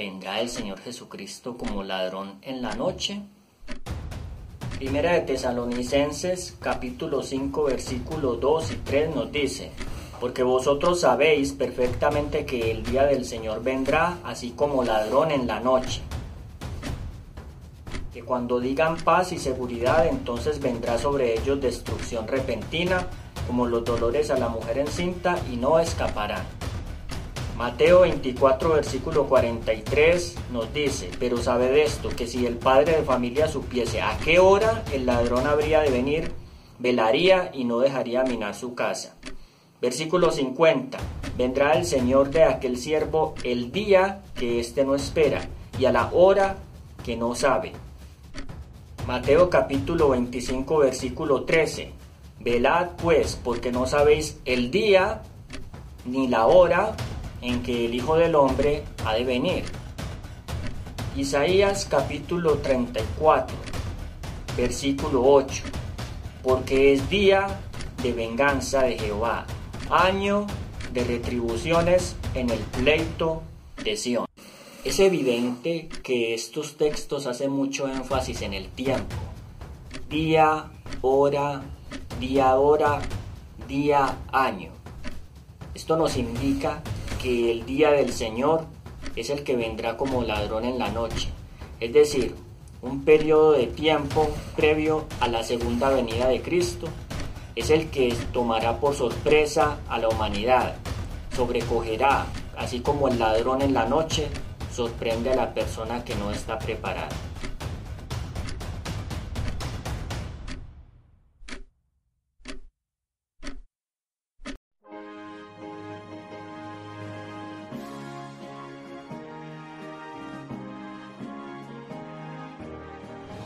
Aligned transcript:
¿vendrá 0.00 0.40
el 0.40 0.48
Señor 0.48 0.80
Jesucristo 0.80 1.58
como 1.58 1.82
ladrón 1.82 2.38
en 2.40 2.62
la 2.62 2.74
noche? 2.74 3.20
Primera 4.78 5.12
de 5.12 5.20
Tesalonicenses 5.20 6.56
capítulo 6.58 7.22
5 7.22 7.64
versículos 7.64 8.40
2 8.40 8.70
y 8.70 8.76
3 8.76 9.14
nos 9.14 9.30
dice, 9.30 9.72
porque 10.18 10.42
vosotros 10.42 11.00
sabéis 11.00 11.52
perfectamente 11.52 12.46
que 12.46 12.70
el 12.70 12.82
día 12.82 13.04
del 13.04 13.26
Señor 13.26 13.62
vendrá 13.62 14.16
así 14.24 14.52
como 14.52 14.84
ladrón 14.84 15.32
en 15.32 15.46
la 15.46 15.60
noche. 15.60 16.00
Que 18.14 18.22
cuando 18.22 18.58
digan 18.58 18.96
paz 18.96 19.32
y 19.32 19.38
seguridad, 19.38 20.06
entonces 20.06 20.60
vendrá 20.60 20.96
sobre 20.96 21.38
ellos 21.38 21.60
destrucción 21.60 22.26
repentina, 22.26 23.06
como 23.46 23.66
los 23.66 23.84
dolores 23.84 24.30
a 24.30 24.38
la 24.38 24.48
mujer 24.48 24.78
encinta, 24.78 25.38
y 25.52 25.56
no 25.56 25.78
escaparán. 25.78 26.59
Mateo 27.60 28.00
24, 28.00 28.72
versículo 28.72 29.26
43 29.26 30.34
nos 30.50 30.72
dice, 30.72 31.10
pero 31.18 31.36
sabed 31.36 31.76
esto, 31.76 32.08
que 32.08 32.26
si 32.26 32.46
el 32.46 32.56
padre 32.56 32.96
de 32.96 33.02
familia 33.02 33.48
supiese 33.48 34.00
a 34.00 34.16
qué 34.24 34.38
hora 34.38 34.82
el 34.94 35.04
ladrón 35.04 35.46
habría 35.46 35.82
de 35.82 35.90
venir, 35.90 36.32
velaría 36.78 37.50
y 37.52 37.64
no 37.64 37.80
dejaría 37.80 38.22
minar 38.22 38.54
su 38.54 38.74
casa. 38.74 39.14
Versículo 39.78 40.30
50, 40.30 40.96
vendrá 41.36 41.74
el 41.74 41.84
Señor 41.84 42.30
de 42.30 42.44
aquel 42.44 42.78
siervo 42.78 43.34
el 43.44 43.70
día 43.70 44.22
que 44.34 44.58
éste 44.58 44.82
no 44.82 44.94
espera 44.94 45.46
y 45.78 45.84
a 45.84 45.92
la 45.92 46.08
hora 46.14 46.56
que 47.04 47.18
no 47.18 47.34
sabe. 47.34 47.72
Mateo 49.06 49.50
capítulo 49.50 50.08
25, 50.08 50.78
versículo 50.78 51.44
13, 51.44 51.92
velad 52.40 52.92
pues, 53.02 53.38
porque 53.44 53.70
no 53.70 53.84
sabéis 53.84 54.40
el 54.46 54.70
día 54.70 55.20
ni 56.06 56.26
la 56.26 56.46
hora 56.46 56.96
en 57.42 57.62
que 57.62 57.86
el 57.86 57.94
Hijo 57.94 58.16
del 58.16 58.34
Hombre 58.34 58.84
ha 59.04 59.14
de 59.14 59.24
venir. 59.24 59.64
Isaías 61.16 61.86
capítulo 61.90 62.58
34, 62.58 63.56
versículo 64.56 65.22
8. 65.24 65.64
Porque 66.42 66.92
es 66.92 67.08
día 67.10 67.60
de 68.02 68.12
venganza 68.12 68.82
de 68.82 68.98
Jehová, 68.98 69.46
año 69.90 70.46
de 70.92 71.04
retribuciones 71.04 72.16
en 72.34 72.50
el 72.50 72.58
pleito 72.58 73.42
de 73.82 73.96
Sión. 73.96 74.26
Es 74.84 74.98
evidente 74.98 75.88
que 76.02 76.32
estos 76.32 76.76
textos 76.76 77.26
hacen 77.26 77.50
mucho 77.50 77.86
énfasis 77.86 78.40
en 78.42 78.54
el 78.54 78.68
tiempo. 78.68 79.16
Día, 80.08 80.70
hora, 81.02 81.62
día, 82.18 82.56
hora, 82.56 83.00
día, 83.68 84.16
año. 84.32 84.70
Esto 85.74 85.96
nos 85.96 86.16
indica 86.16 86.82
que 87.20 87.50
el 87.50 87.66
día 87.66 87.90
del 87.90 88.12
Señor 88.12 88.64
es 89.16 89.30
el 89.30 89.44
que 89.44 89.56
vendrá 89.56 89.96
como 89.96 90.22
ladrón 90.22 90.64
en 90.64 90.78
la 90.78 90.90
noche, 90.90 91.28
es 91.78 91.92
decir, 91.92 92.34
un 92.82 93.04
periodo 93.04 93.52
de 93.52 93.66
tiempo 93.66 94.28
previo 94.56 95.04
a 95.20 95.28
la 95.28 95.42
segunda 95.42 95.90
venida 95.90 96.28
de 96.28 96.40
Cristo, 96.40 96.88
es 97.54 97.70
el 97.70 97.90
que 97.90 98.16
tomará 98.32 98.78
por 98.78 98.94
sorpresa 98.94 99.80
a 99.88 99.98
la 99.98 100.08
humanidad, 100.08 100.76
sobrecogerá, 101.36 102.26
así 102.56 102.80
como 102.80 103.08
el 103.08 103.18
ladrón 103.18 103.60
en 103.60 103.74
la 103.74 103.84
noche 103.84 104.28
sorprende 104.72 105.32
a 105.32 105.36
la 105.36 105.52
persona 105.52 106.04
que 106.04 106.14
no 106.14 106.30
está 106.30 106.58
preparada. 106.58 107.08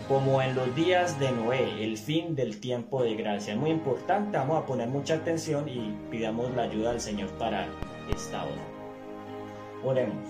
Como 0.09 0.42
en 0.42 0.54
los 0.54 0.75
días 0.75 1.19
de 1.19 1.32
Noé, 1.32 1.82
el 1.82 1.97
fin 1.97 2.34
del 2.34 2.60
tiempo 2.60 3.03
de 3.03 3.15
gracia. 3.15 3.54
Es 3.54 3.60
muy 3.60 3.70
importante, 3.70 4.37
vamos 4.37 4.62
a 4.62 4.66
poner 4.66 4.88
mucha 4.88 5.15
atención 5.15 5.69
y 5.69 5.97
pidamos 6.10 6.54
la 6.54 6.65
ayuda 6.65 6.91
del 6.91 7.00
Señor 7.00 7.31
para 7.38 7.66
esta 8.14 8.44
hora. 8.44 8.62
Oremos. 9.82 10.28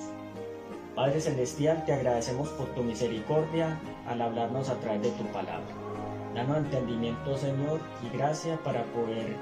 Padre 0.95 1.21
Celestial, 1.21 1.85
te 1.85 1.93
agradecemos 1.93 2.49
por 2.51 2.69
tu 2.69 2.85
misericordia 2.85 3.81
al 4.07 4.23
hablarnos 4.23 4.69
a 4.69 4.79
través 4.79 5.03
de 5.03 5.11
tu 5.11 5.25
palabra. 5.33 5.67
Danos 6.35 6.59
entendimiento, 6.59 7.37
Señor, 7.37 7.81
y 8.05 8.17
gracia 8.17 8.57
para 8.63 8.85
poder, 8.85 9.37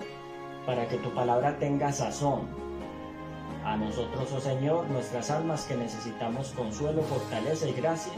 para 0.64 0.88
que 0.88 0.96
tu 0.96 1.10
palabra 1.10 1.58
tenga 1.58 1.92
sazón. 1.92 2.46
A 3.64 3.76
nosotros, 3.76 4.32
oh 4.34 4.40
Señor, 4.40 4.88
nuestras 4.88 5.30
almas 5.30 5.64
que 5.66 5.76
necesitamos 5.76 6.52
consuelo, 6.52 7.02
fortaleza 7.02 7.68
y 7.68 7.72
gracia 7.74 8.12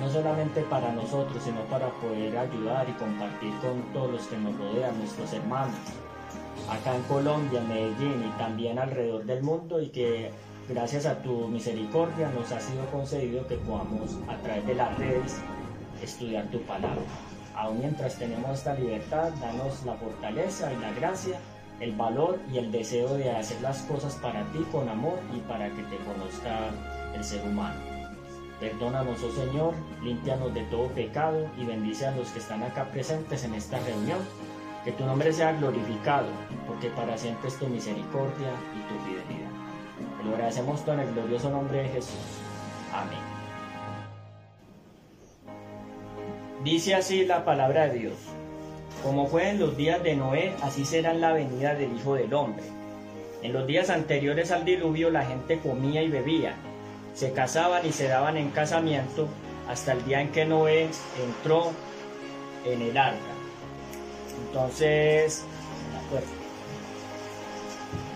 no 0.00 0.10
solamente 0.10 0.62
para 0.62 0.92
nosotros, 0.92 1.42
sino 1.42 1.60
para 1.62 1.88
poder 1.88 2.36
ayudar 2.36 2.88
y 2.88 2.92
compartir 2.92 3.52
con 3.60 3.82
todos 3.92 4.10
los 4.10 4.26
que 4.26 4.36
nos 4.38 4.56
rodean, 4.56 4.98
nuestros 4.98 5.32
hermanos, 5.32 5.76
acá 6.68 6.94
en 6.94 7.02
Colombia, 7.02 7.60
en 7.60 7.68
Medellín 7.68 8.24
y 8.26 8.38
también 8.38 8.78
alrededor 8.78 9.24
del 9.24 9.42
mundo 9.42 9.80
y 9.80 9.88
que 9.88 10.30
gracias 10.68 11.06
a 11.06 11.22
tu 11.22 11.48
misericordia 11.48 12.30
nos 12.30 12.50
ha 12.52 12.60
sido 12.60 12.84
concedido 12.86 13.46
que 13.46 13.56
podamos 13.56 14.18
a 14.28 14.36
través 14.38 14.66
de 14.66 14.74
las 14.74 14.98
redes 14.98 15.36
estudiar 16.02 16.46
tu 16.46 16.60
palabra. 16.62 17.02
Aún 17.54 17.78
mientras 17.78 18.18
tenemos 18.18 18.50
esta 18.58 18.74
libertad, 18.74 19.30
danos 19.40 19.84
la 19.84 19.94
fortaleza 19.94 20.72
y 20.72 20.76
la 20.80 20.92
gracia, 20.92 21.38
el 21.80 21.92
valor 21.92 22.40
y 22.52 22.58
el 22.58 22.72
deseo 22.72 23.14
de 23.14 23.30
hacer 23.30 23.60
las 23.60 23.82
cosas 23.82 24.14
para 24.16 24.42
ti 24.52 24.64
con 24.72 24.88
amor 24.88 25.18
y 25.34 25.38
para 25.40 25.68
que 25.68 25.82
te 25.82 25.96
conozca 25.98 26.70
el 27.14 27.22
ser 27.22 27.42
humano. 27.46 27.93
Perdónanos, 28.60 29.22
oh 29.22 29.32
Señor, 29.32 29.74
límpianos 30.02 30.54
de 30.54 30.62
todo 30.64 30.86
pecado 30.88 31.48
y 31.58 31.64
bendice 31.64 32.06
a 32.06 32.12
los 32.12 32.28
que 32.28 32.38
están 32.38 32.62
acá 32.62 32.84
presentes 32.84 33.44
en 33.44 33.54
esta 33.54 33.78
reunión. 33.80 34.18
Que 34.84 34.92
tu 34.92 35.04
nombre 35.04 35.32
sea 35.32 35.52
glorificado, 35.52 36.28
porque 36.66 36.90
para 36.90 37.16
siempre 37.16 37.48
es 37.48 37.58
tu 37.58 37.66
misericordia 37.66 38.50
y 38.74 38.80
tu 38.88 39.04
fidelidad. 39.04 39.50
Te 40.18 40.24
lo 40.24 40.34
agradecemos 40.34 40.84
todo 40.84 40.94
en 40.94 41.00
el 41.00 41.14
glorioso 41.14 41.50
nombre 41.50 41.82
de 41.82 41.88
Jesús. 41.88 42.14
Amén. 42.92 43.18
Dice 46.62 46.94
así 46.94 47.24
la 47.24 47.44
palabra 47.44 47.88
de 47.88 47.98
Dios. 47.98 48.14
Como 49.02 49.26
fue 49.26 49.50
en 49.50 49.58
los 49.58 49.76
días 49.76 50.02
de 50.02 50.16
Noé, 50.16 50.54
así 50.62 50.84
será 50.84 51.12
en 51.12 51.20
la 51.20 51.32
venida 51.32 51.74
del 51.74 51.94
Hijo 51.94 52.14
del 52.14 52.32
Hombre. 52.32 52.64
En 53.42 53.52
los 53.52 53.66
días 53.66 53.90
anteriores 53.90 54.50
al 54.50 54.64
diluvio 54.64 55.10
la 55.10 55.24
gente 55.24 55.58
comía 55.58 56.02
y 56.02 56.08
bebía 56.08 56.56
se 57.14 57.32
casaban 57.32 57.86
y 57.86 57.92
se 57.92 58.08
daban 58.08 58.36
en 58.36 58.50
casamiento 58.50 59.28
hasta 59.68 59.92
el 59.92 60.04
día 60.04 60.20
en 60.20 60.32
que 60.32 60.44
Noé 60.44 60.90
entró 61.24 61.72
en 62.64 62.82
el 62.82 62.96
arca. 62.96 63.18
Entonces, 64.46 65.44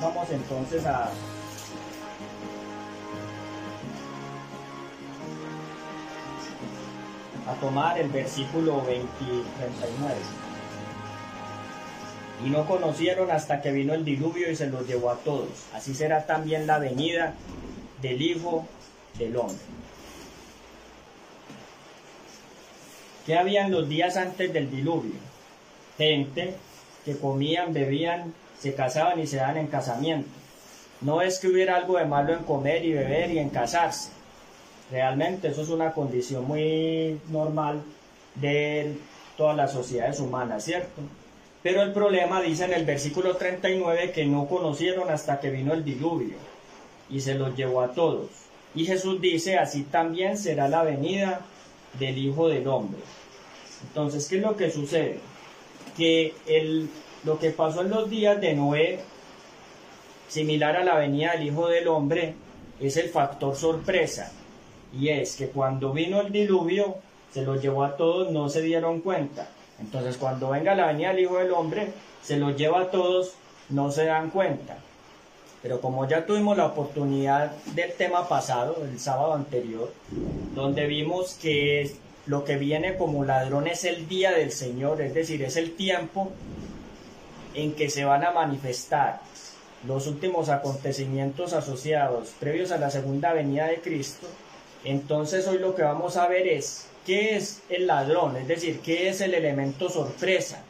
vamos 0.01 0.31
entonces 0.31 0.85
a, 0.85 1.11
a 7.49 7.55
tomar 7.61 7.99
el 7.99 8.09
versículo 8.09 8.83
20, 8.85 9.07
39. 9.19 10.15
Y 12.45 12.51
no 12.51 12.67
conocieron 12.67 13.31
hasta 13.31 13.61
que 13.61 13.73
vino 13.73 13.95
el 13.95 14.05
diluvio 14.05 14.51
y 14.51 14.57
se 14.57 14.67
los 14.67 14.87
llevó 14.87 15.11
a 15.11 15.17
todos. 15.17 15.49
Así 15.75 15.95
será 15.95 16.27
también 16.27 16.67
la 16.67 16.79
venida 16.79 17.35
del 18.01 18.23
Hijo 18.23 18.65
del 19.19 19.37
hombre. 19.37 19.57
¿Qué 23.27 23.37
había 23.37 23.67
en 23.67 23.73
los 23.73 23.89
días 23.89 24.17
antes 24.17 24.53
del 24.53 24.71
diluvio? 24.71 25.15
Gente 25.99 26.55
que 27.05 27.19
comían, 27.19 27.75
bebían, 27.75 28.33
se 28.59 28.75
casaban 28.75 29.21
y 29.21 29.27
se 29.27 29.37
dan 29.37 29.57
en 29.57 29.67
casamiento. 29.67 30.31
No 31.01 31.23
es 31.23 31.39
que 31.39 31.49
hubiera 31.49 31.77
algo 31.77 31.99
de 31.99 32.07
malo 32.07 32.33
en 32.33 32.45
comer 32.45 32.85
y 32.85 32.93
beber 32.93 33.31
y 33.31 33.39
en 33.39 33.51
casarse. 33.51 34.11
Realmente 34.91 35.49
eso 35.49 35.63
es 35.63 35.69
una 35.69 35.93
condición 35.93 36.47
muy 36.47 37.21
normal 37.29 37.83
de 38.35 38.97
todas 39.37 39.57
las 39.57 39.73
sociedades 39.73 40.19
humanas, 40.21 40.65
¿cierto? 40.65 41.03
Pero 41.63 41.83
el 41.83 41.93
problema 41.93 42.41
dice 42.41 42.65
en 42.65 42.73
el 42.73 42.85
versículo 42.85 43.37
39 43.37 44.13
que 44.13 44.25
no 44.25 44.47
conocieron 44.49 45.11
hasta 45.11 45.39
que 45.41 45.51
vino 45.51 45.75
el 45.75 45.85
diluvio 45.85 46.37
y 47.11 47.21
se 47.21 47.35
los 47.35 47.55
llevó 47.57 47.83
a 47.83 47.93
todos. 47.93 48.29
Y 48.79 48.87
Jesús 48.87 49.21
dice, 49.21 49.59
así 49.59 49.83
también 49.83 50.39
será 50.39 50.69
la 50.69 50.85
venida 50.85 51.41
del 51.99 52.17
Hijo 52.17 52.47
del 52.47 52.69
Hombre. 52.69 53.01
Entonces, 53.89 54.29
¿qué 54.29 54.37
es 54.37 54.43
lo 54.43 54.57
que 54.57 54.71
sucede? 54.71 55.19
Que 55.97 56.33
el, 56.47 56.89
lo 57.25 57.41
que 57.41 57.51
pasó 57.51 57.81
en 57.81 57.91
los 57.91 58.09
días 58.09 58.41
de 58.41 58.55
Noé, 58.55 59.01
similar 60.29 60.77
a 60.77 60.85
la 60.85 60.97
venida 60.97 61.33
del 61.33 61.49
Hijo 61.49 61.67
del 61.67 61.89
Hombre, 61.89 62.37
es 62.79 62.97
el 62.97 63.09
factor 63.09 63.57
sorpresa. 63.57 64.31
Y 64.97 65.09
es 65.09 65.35
que 65.35 65.49
cuando 65.49 65.93
vino 65.93 66.21
el 66.21 66.31
diluvio, 66.31 66.99
se 67.33 67.43
lo 67.43 67.61
llevó 67.61 67.83
a 67.83 67.97
todos, 67.97 68.31
no 68.31 68.49
se 68.49 68.63
dieron 68.63 69.01
cuenta. 69.01 69.49
Entonces, 69.81 70.17
cuando 70.17 70.51
venga 70.51 70.77
la 70.77 70.87
venida 70.87 71.09
del 71.09 71.25
Hijo 71.25 71.39
del 71.39 71.51
Hombre, 71.51 71.89
se 72.23 72.37
lo 72.37 72.53
lleva 72.53 72.83
a 72.83 72.91
todos, 72.93 73.33
no 73.71 73.91
se 73.91 74.05
dan 74.05 74.31
cuenta. 74.31 74.79
Pero 75.63 75.81
como 75.81 76.09
ya 76.09 76.25
tuvimos 76.25 76.57
la 76.57 76.67
oportunidad 76.67 77.51
del 77.75 77.93
tema 77.93 78.29
pasado, 78.29 78.85
el 78.85 78.99
sábado 79.01 79.35
anterior, 79.35 79.93
donde 80.55 80.87
vimos 80.87 81.35
que 81.35 81.91
lo 82.27 82.45
que 82.45 82.57
viene 82.57 82.97
como 82.97 83.25
ladrón 83.25 83.67
es 83.67 83.85
el 83.85 84.09
día 84.09 84.33
del 84.33 84.53
Señor, 84.53 85.01
es 85.01 85.15
decir, 85.15 85.43
es 85.43 85.57
el 85.57 85.73
tiempo 85.75 86.31
en 87.55 87.73
que 87.73 87.91
se 87.91 88.05
van 88.05 88.25
a 88.25 88.31
manifestar 88.31 89.21
los 89.87 90.07
últimos 90.07 90.49
acontecimientos 90.49 91.53
asociados 91.53 92.31
previos 92.39 92.71
a 92.71 92.79
la 92.79 92.91
segunda 92.91 93.33
venida 93.33 93.67
de 93.67 93.81
Cristo, 93.81 94.27
entonces 94.85 95.47
hoy 95.49 95.59
lo 95.59 95.75
que 95.75 95.83
vamos 95.83 96.17
a 96.17 96.29
ver 96.29 96.47
es 96.47 96.87
qué 97.07 97.37
es 97.37 97.63
el 97.69 97.87
ladrón, 97.87 98.37
es 98.37 98.47
decir, 98.47 98.81
qué 98.81 99.09
es 99.09 99.21
el 99.21 99.35
elemento 99.35 99.89
sorpresa, 99.89 100.63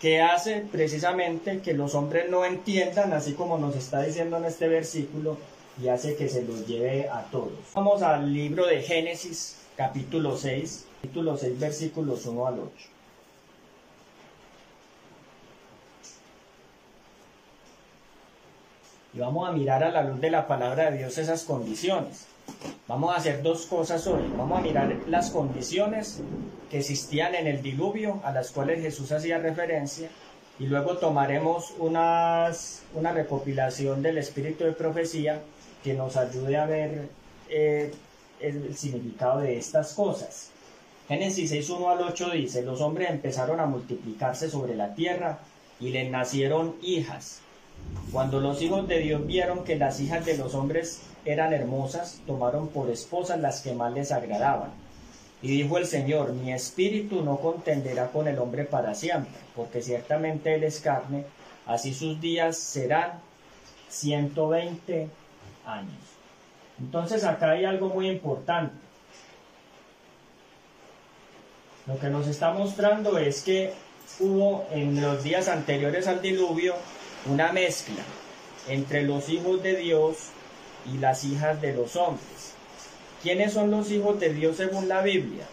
que 0.00 0.20
hace 0.20 0.60
precisamente 0.70 1.60
que 1.60 1.74
los 1.74 1.94
hombres 1.94 2.30
no 2.30 2.44
entiendan, 2.44 3.12
así 3.12 3.34
como 3.34 3.58
nos 3.58 3.74
está 3.74 4.02
diciendo 4.02 4.36
en 4.36 4.44
este 4.44 4.68
versículo, 4.68 5.36
y 5.82 5.88
hace 5.88 6.16
que 6.16 6.28
se 6.28 6.42
los 6.42 6.66
lleve 6.66 7.08
a 7.08 7.22
todos. 7.30 7.52
Vamos 7.74 8.02
al 8.02 8.32
libro 8.32 8.66
de 8.66 8.82
Génesis, 8.82 9.58
capítulo 9.76 10.36
6, 10.36 10.86
capítulo 11.00 11.36
6, 11.36 11.58
versículos 11.58 12.26
1 12.26 12.46
al 12.46 12.58
8. 12.60 12.70
Y 19.14 19.18
vamos 19.20 19.48
a 19.48 19.52
mirar 19.52 19.82
a 19.82 19.90
la 19.90 20.02
luz 20.02 20.20
de 20.20 20.30
la 20.30 20.46
palabra 20.46 20.90
de 20.90 20.98
Dios 20.98 21.18
esas 21.18 21.42
condiciones. 21.44 22.26
Vamos 22.86 23.14
a 23.14 23.18
hacer 23.18 23.42
dos 23.42 23.66
cosas 23.66 24.06
hoy. 24.06 24.22
Vamos 24.36 24.58
a 24.58 24.62
mirar 24.62 24.96
las 25.06 25.30
condiciones 25.30 26.20
que 26.70 26.78
existían 26.78 27.34
en 27.34 27.46
el 27.46 27.62
diluvio, 27.62 28.20
a 28.24 28.32
las 28.32 28.50
cuales 28.50 28.80
Jesús 28.82 29.12
hacía 29.12 29.38
referencia, 29.38 30.08
y 30.58 30.66
luego 30.66 30.96
tomaremos 30.96 31.74
unas, 31.78 32.82
una 32.94 33.12
recopilación 33.12 34.02
del 34.02 34.18
espíritu 34.18 34.64
de 34.64 34.72
profecía 34.72 35.40
que 35.84 35.94
nos 35.94 36.16
ayude 36.16 36.56
a 36.56 36.66
ver 36.66 37.08
eh, 37.48 37.92
el 38.40 38.76
significado 38.76 39.40
de 39.40 39.58
estas 39.58 39.92
cosas. 39.92 40.50
Génesis 41.08 41.50
6, 41.50 41.70
1 41.70 41.90
al 41.90 42.02
8 42.02 42.30
dice, 42.30 42.62
los 42.62 42.80
hombres 42.80 43.10
empezaron 43.10 43.60
a 43.60 43.66
multiplicarse 43.66 44.50
sobre 44.50 44.74
la 44.74 44.94
tierra 44.94 45.38
y 45.80 45.90
les 45.90 46.10
nacieron 46.10 46.76
hijas. 46.82 47.40
Cuando 48.12 48.40
los 48.40 48.60
hijos 48.60 48.88
de 48.88 48.98
Dios 48.98 49.26
vieron 49.26 49.64
que 49.64 49.76
las 49.76 50.00
hijas 50.00 50.26
de 50.26 50.36
los 50.36 50.54
hombres 50.54 51.00
eran 51.32 51.52
hermosas, 51.52 52.20
tomaron 52.26 52.68
por 52.68 52.90
esposas 52.90 53.38
las 53.38 53.60
que 53.60 53.74
más 53.74 53.92
les 53.92 54.12
agradaban. 54.12 54.70
Y 55.42 55.48
dijo 55.48 55.78
el 55.78 55.86
Señor, 55.86 56.32
mi 56.32 56.52
espíritu 56.52 57.22
no 57.22 57.36
contenderá 57.36 58.08
con 58.10 58.26
el 58.26 58.38
hombre 58.38 58.64
para 58.64 58.94
siempre, 58.94 59.38
porque 59.54 59.82
ciertamente 59.82 60.54
él 60.54 60.64
es 60.64 60.80
carne, 60.80 61.26
así 61.66 61.94
sus 61.94 62.20
días 62.20 62.56
serán 62.56 63.20
120 63.88 65.08
años. 65.66 66.18
Entonces 66.80 67.24
acá 67.24 67.50
hay 67.50 67.64
algo 67.64 67.88
muy 67.88 68.08
importante. 68.08 68.74
Lo 71.86 71.98
que 71.98 72.08
nos 72.08 72.26
está 72.26 72.52
mostrando 72.52 73.18
es 73.18 73.42
que 73.42 73.72
hubo 74.20 74.66
en 74.70 75.00
los 75.00 75.22
días 75.22 75.48
anteriores 75.48 76.06
al 76.06 76.20
diluvio 76.20 76.74
una 77.26 77.52
mezcla 77.52 78.02
entre 78.68 79.02
los 79.02 79.28
hijos 79.28 79.62
de 79.62 79.76
Dios 79.76 80.30
y 80.92 80.98
las 80.98 81.24
hijas 81.24 81.60
de 81.60 81.74
los 81.74 81.96
hombres. 81.96 82.54
¿Quiénes 83.22 83.52
son 83.52 83.70
los 83.70 83.90
hijos 83.90 84.20
de 84.20 84.32
Dios 84.32 84.56
según 84.56 84.88
la 84.88 85.02
Biblia? 85.02 85.44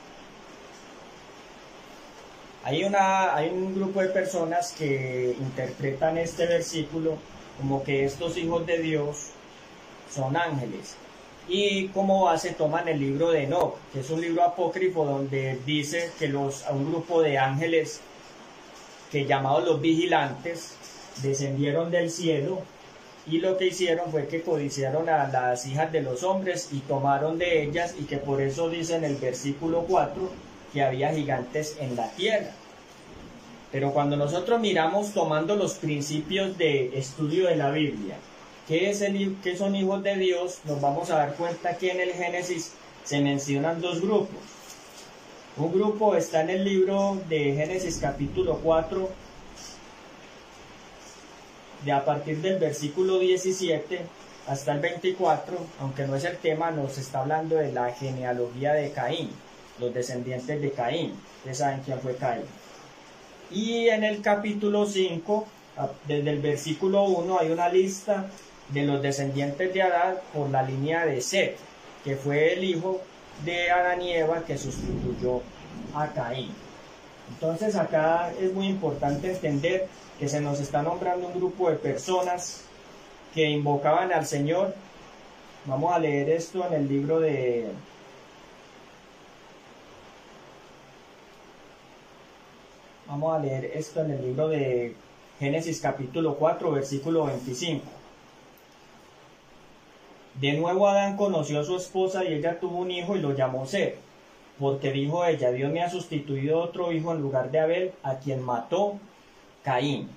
Hay, 2.63 2.83
una, 2.83 3.35
hay 3.35 3.49
un 3.49 3.75
grupo 3.75 4.01
de 4.01 4.09
personas 4.09 4.71
que 4.71 5.35
interpretan 5.39 6.17
este 6.17 6.47
versículo 6.47 7.17
como 7.57 7.83
que 7.83 8.05
estos 8.05 8.37
hijos 8.37 8.65
de 8.65 8.79
Dios 8.79 9.29
son 10.13 10.35
ángeles. 10.35 10.95
Y 11.47 11.89
como 11.89 12.25
base 12.25 12.51
toman 12.53 12.87
el 12.87 12.99
libro 12.99 13.29
de 13.29 13.43
Enoch, 13.43 13.75
que 13.93 13.99
es 13.99 14.09
un 14.09 14.21
libro 14.21 14.43
apócrifo 14.43 15.05
donde 15.05 15.59
dice 15.65 16.11
que 16.17 16.27
los, 16.27 16.65
a 16.65 16.71
un 16.71 16.91
grupo 16.91 17.21
de 17.21 17.37
ángeles 17.37 18.01
que 19.11 19.25
llamados 19.25 19.63
los 19.65 19.81
vigilantes 19.81 20.75
descendieron 21.21 21.91
del 21.91 22.09
cielo 22.09 22.63
y 23.27 23.39
lo 23.39 23.57
que 23.57 23.67
hicieron 23.67 24.11
fue 24.11 24.27
que 24.27 24.41
codiciaron 24.41 25.09
a 25.09 25.27
las 25.27 25.65
hijas 25.65 25.91
de 25.91 26.01
los 26.01 26.23
hombres 26.23 26.69
y 26.71 26.79
tomaron 26.79 27.37
de 27.39 27.63
ellas 27.63 27.95
y 27.99 28.03
que 28.03 28.17
por 28.17 28.41
eso 28.41 28.69
dice 28.69 28.95
en 28.95 29.03
el 29.03 29.15
versículo 29.15 29.85
4 29.87 30.29
que 30.71 30.83
había 30.83 31.13
gigantes 31.13 31.75
en 31.79 31.95
la 31.95 32.09
tierra. 32.11 32.51
Pero 33.71 33.91
cuando 33.91 34.15
nosotros 34.15 34.59
miramos 34.59 35.11
tomando 35.11 35.55
los 35.55 35.73
principios 35.75 36.57
de 36.57 36.97
estudio 36.97 37.47
de 37.47 37.55
la 37.55 37.71
Biblia, 37.71 38.15
¿qué, 38.67 38.89
es 38.89 39.01
el, 39.01 39.37
qué 39.43 39.57
son 39.57 39.75
hijos 39.75 40.03
de 40.03 40.15
Dios? 40.15 40.59
Nos 40.65 40.79
vamos 40.79 41.09
a 41.09 41.17
dar 41.17 41.33
cuenta 41.33 41.77
que 41.77 41.91
en 41.91 42.01
el 42.01 42.13
Génesis 42.13 42.73
se 43.03 43.21
mencionan 43.21 43.81
dos 43.81 44.01
grupos. 44.01 44.37
Un 45.57 45.71
grupo 45.73 46.15
está 46.15 46.41
en 46.41 46.51
el 46.51 46.63
libro 46.63 47.17
de 47.27 47.53
Génesis 47.53 47.97
capítulo 47.99 48.59
4, 48.61 49.09
de 51.85 51.91
a 51.91 52.03
partir 52.03 52.41
del 52.41 52.57
versículo 52.57 53.19
17 53.19 54.01
hasta 54.47 54.73
el 54.73 54.79
24, 54.79 55.57
aunque 55.79 56.05
no 56.07 56.15
es 56.15 56.23
el 56.23 56.37
tema, 56.37 56.71
nos 56.71 56.97
está 56.97 57.19
hablando 57.19 57.55
de 57.55 57.71
la 57.71 57.91
genealogía 57.93 58.73
de 58.73 58.91
Caín, 58.91 59.29
los 59.79 59.93
descendientes 59.93 60.61
de 60.61 60.71
Caín. 60.71 61.13
Ustedes 61.37 61.59
saben 61.59 61.81
quién 61.85 61.99
fue 61.99 62.15
Caín. 62.15 62.45
Y 63.51 63.87
en 63.89 64.03
el 64.03 64.21
capítulo 64.21 64.85
5, 64.85 65.47
desde 66.07 66.29
el 66.31 66.39
versículo 66.41 67.03
1, 67.03 67.39
hay 67.39 67.51
una 67.51 67.69
lista 67.69 68.27
de 68.69 68.83
los 68.83 69.01
descendientes 69.01 69.71
de 69.73 69.81
Adán 69.83 70.15
por 70.33 70.49
la 70.49 70.63
línea 70.63 71.05
de 71.05 71.21
Seth, 71.21 71.57
que 72.03 72.15
fue 72.15 72.53
el 72.53 72.63
hijo 72.63 73.01
de 73.43 73.69
Adán 73.69 74.01
y 74.01 74.11
Eva 74.13 74.43
que 74.43 74.57
sustituyó 74.57 75.41
a 75.93 76.07
Caín. 76.07 76.51
Entonces 77.29 77.75
acá 77.75 78.31
es 78.39 78.53
muy 78.53 78.67
importante 78.67 79.31
entender 79.31 79.87
que 80.19 80.29
se 80.29 80.41
nos 80.41 80.59
está 80.59 80.81
nombrando 80.81 81.27
un 81.27 81.33
grupo 81.33 81.69
de 81.69 81.75
personas 81.75 82.63
que 83.33 83.49
invocaban 83.49 84.13
al 84.13 84.25
Señor. 84.25 84.73
Vamos 85.65 85.93
a 85.93 85.99
leer 85.99 86.29
esto 86.29 86.65
en 86.67 86.73
el 86.73 86.87
libro 86.87 87.19
de... 87.19 87.67
Vamos 93.07 93.35
a 93.35 93.39
leer 93.39 93.65
esto 93.65 94.01
en 94.01 94.11
el 94.11 94.21
libro 94.21 94.47
de 94.47 94.95
Génesis 95.39 95.81
capítulo 95.81 96.35
4, 96.35 96.71
versículo 96.71 97.25
25. 97.25 97.83
De 100.39 100.53
nuevo 100.53 100.87
Adán 100.87 101.15
conoció 101.15 101.59
a 101.59 101.63
su 101.63 101.75
esposa 101.77 102.23
y 102.23 102.33
ella 102.33 102.59
tuvo 102.59 102.79
un 102.79 102.91
hijo 102.91 103.15
y 103.15 103.21
lo 103.21 103.33
llamó 103.33 103.65
Ser, 103.65 103.97
porque 104.59 104.91
dijo 104.91 105.23
ella, 105.23 105.51
Dios 105.51 105.71
me 105.71 105.81
ha 105.81 105.89
sustituido 105.89 106.59
otro 106.59 106.91
hijo 106.91 107.13
en 107.13 107.21
lugar 107.21 107.51
de 107.51 107.59
Abel, 107.59 107.93
a 108.03 108.15
quien 108.15 108.41
mató 108.41 108.99
Caín. 109.65 110.07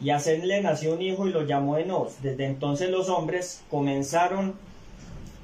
Y 0.00 0.10
a 0.10 0.18
le 0.18 0.60
nació 0.60 0.94
un 0.94 1.02
hijo 1.02 1.28
y 1.28 1.32
lo 1.32 1.42
llamó 1.42 1.78
Enos. 1.78 2.20
Desde 2.20 2.46
entonces 2.46 2.90
los 2.90 3.08
hombres 3.08 3.62
comenzaron 3.70 4.54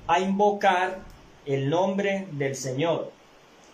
a 0.08 0.18
invocar 0.18 0.98
el 1.46 1.70
nombre 1.70 2.26
del 2.32 2.56
Señor. 2.56 3.12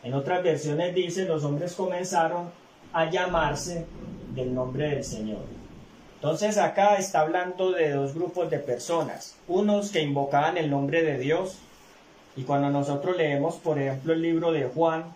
En 0.05 0.13
otras 0.13 0.45
versiones 0.45 0.95
dice, 0.95 1.25
los 1.25 1.45
hombres 1.45 1.73
comenzaron 1.73 2.51
a 2.93 3.11
llamarse 3.11 3.87
del 4.35 4.55
nombre 4.55 4.91
del 4.91 5.03
Señor. 5.03 5.41
Entonces 6.17 6.59
acá 6.59 6.97
está 6.97 7.21
hablando 7.21 7.73
de 7.73 7.91
dos 7.93 8.15
grupos 8.15 8.51
de 8.51 8.59
personas. 8.59 9.37
Unos 9.49 9.91
que 9.91 10.03
invocaban 10.03 10.59
el 10.59 10.71
nombre 10.71 11.03
de 11.03 11.19
Dios. 11.19 11.59
Y 12.37 12.43
cuando 12.43 12.69
nosotros 12.69 13.17
leemos, 13.17 13.57
por 13.57 13.79
ejemplo, 13.79 14.13
el 14.13 14.21
libro 14.21 14.53
de 14.53 14.67
Juan, 14.67 15.15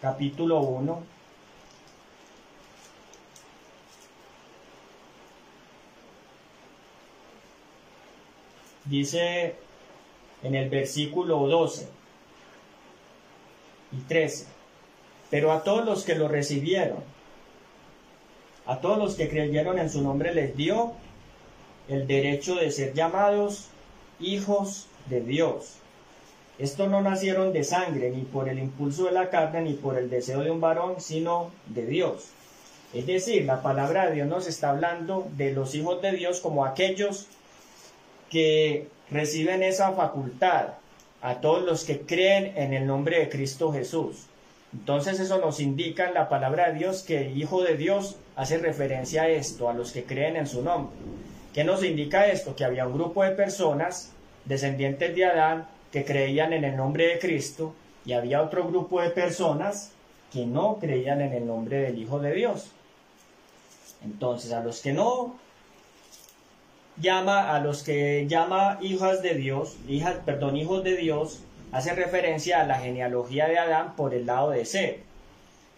capítulo 0.00 0.60
1, 0.60 1.19
Dice 8.90 9.54
en 10.42 10.56
el 10.56 10.68
versículo 10.68 11.46
12 11.46 11.86
y 13.92 13.96
13, 14.08 14.46
pero 15.30 15.52
a 15.52 15.62
todos 15.62 15.84
los 15.84 16.02
que 16.02 16.16
lo 16.16 16.26
recibieron, 16.26 16.98
a 18.66 18.80
todos 18.80 18.98
los 18.98 19.14
que 19.14 19.28
creyeron 19.28 19.78
en 19.78 19.90
su 19.90 20.02
nombre 20.02 20.34
les 20.34 20.56
dio 20.56 20.92
el 21.88 22.08
derecho 22.08 22.56
de 22.56 22.72
ser 22.72 22.92
llamados 22.92 23.68
hijos 24.18 24.88
de 25.08 25.20
Dios. 25.20 25.76
Estos 26.58 26.90
no 26.90 27.00
nacieron 27.00 27.52
de 27.52 27.62
sangre, 27.62 28.10
ni 28.10 28.22
por 28.22 28.48
el 28.48 28.58
impulso 28.58 29.04
de 29.04 29.12
la 29.12 29.30
carne, 29.30 29.62
ni 29.62 29.74
por 29.74 29.98
el 29.98 30.10
deseo 30.10 30.42
de 30.42 30.50
un 30.50 30.60
varón, 30.60 31.00
sino 31.00 31.52
de 31.66 31.86
Dios. 31.86 32.30
Es 32.92 33.06
decir, 33.06 33.44
la 33.44 33.62
palabra 33.62 34.06
de 34.06 34.16
Dios 34.16 34.26
nos 34.26 34.48
está 34.48 34.70
hablando 34.70 35.28
de 35.36 35.52
los 35.52 35.76
hijos 35.76 36.02
de 36.02 36.10
Dios 36.10 36.40
como 36.40 36.64
aquellos 36.64 37.28
que 38.30 38.88
reciben 39.10 39.62
esa 39.62 39.92
facultad 39.92 40.74
a 41.20 41.40
todos 41.40 41.62
los 41.62 41.84
que 41.84 42.00
creen 42.00 42.56
en 42.56 42.72
el 42.72 42.86
nombre 42.86 43.18
de 43.18 43.28
Cristo 43.28 43.72
Jesús. 43.72 44.26
Entonces 44.72 45.18
eso 45.18 45.38
nos 45.38 45.60
indica 45.60 46.08
en 46.08 46.14
la 46.14 46.28
palabra 46.28 46.70
de 46.70 46.78
Dios 46.78 47.02
que 47.02 47.26
el 47.26 47.36
Hijo 47.36 47.62
de 47.62 47.76
Dios 47.76 48.16
hace 48.36 48.58
referencia 48.58 49.22
a 49.22 49.28
esto, 49.28 49.68
a 49.68 49.74
los 49.74 49.92
que 49.92 50.04
creen 50.04 50.36
en 50.36 50.46
su 50.46 50.62
nombre. 50.62 50.94
¿Qué 51.52 51.64
nos 51.64 51.82
indica 51.82 52.28
esto? 52.28 52.54
Que 52.54 52.64
había 52.64 52.86
un 52.86 52.94
grupo 52.94 53.24
de 53.24 53.32
personas, 53.32 54.12
descendientes 54.44 55.14
de 55.16 55.24
Adán, 55.24 55.66
que 55.90 56.04
creían 56.04 56.52
en 56.52 56.64
el 56.64 56.76
nombre 56.76 57.08
de 57.08 57.18
Cristo, 57.18 57.74
y 58.06 58.12
había 58.12 58.42
otro 58.42 58.66
grupo 58.68 59.00
de 59.00 59.10
personas 59.10 59.90
que 60.32 60.46
no 60.46 60.78
creían 60.78 61.20
en 61.20 61.32
el 61.32 61.46
nombre 61.46 61.78
del 61.78 61.98
Hijo 61.98 62.20
de 62.20 62.32
Dios. 62.32 62.70
Entonces, 64.04 64.52
a 64.52 64.62
los 64.62 64.80
que 64.80 64.92
no 64.92 65.34
llama, 67.00 67.54
a 67.54 67.60
los 67.60 67.82
que 67.82 68.26
llama 68.28 68.78
hijas 68.80 69.22
de 69.22 69.34
Dios, 69.34 69.76
hijas, 69.88 70.16
perdón, 70.24 70.56
hijos 70.56 70.84
de 70.84 70.96
Dios, 70.96 71.40
hace 71.72 71.94
referencia 71.94 72.60
a 72.60 72.66
la 72.66 72.78
genealogía 72.78 73.48
de 73.48 73.58
Adán 73.58 73.94
por 73.96 74.14
el 74.14 74.26
lado 74.26 74.50
de 74.50 74.64
Seth. 74.64 75.02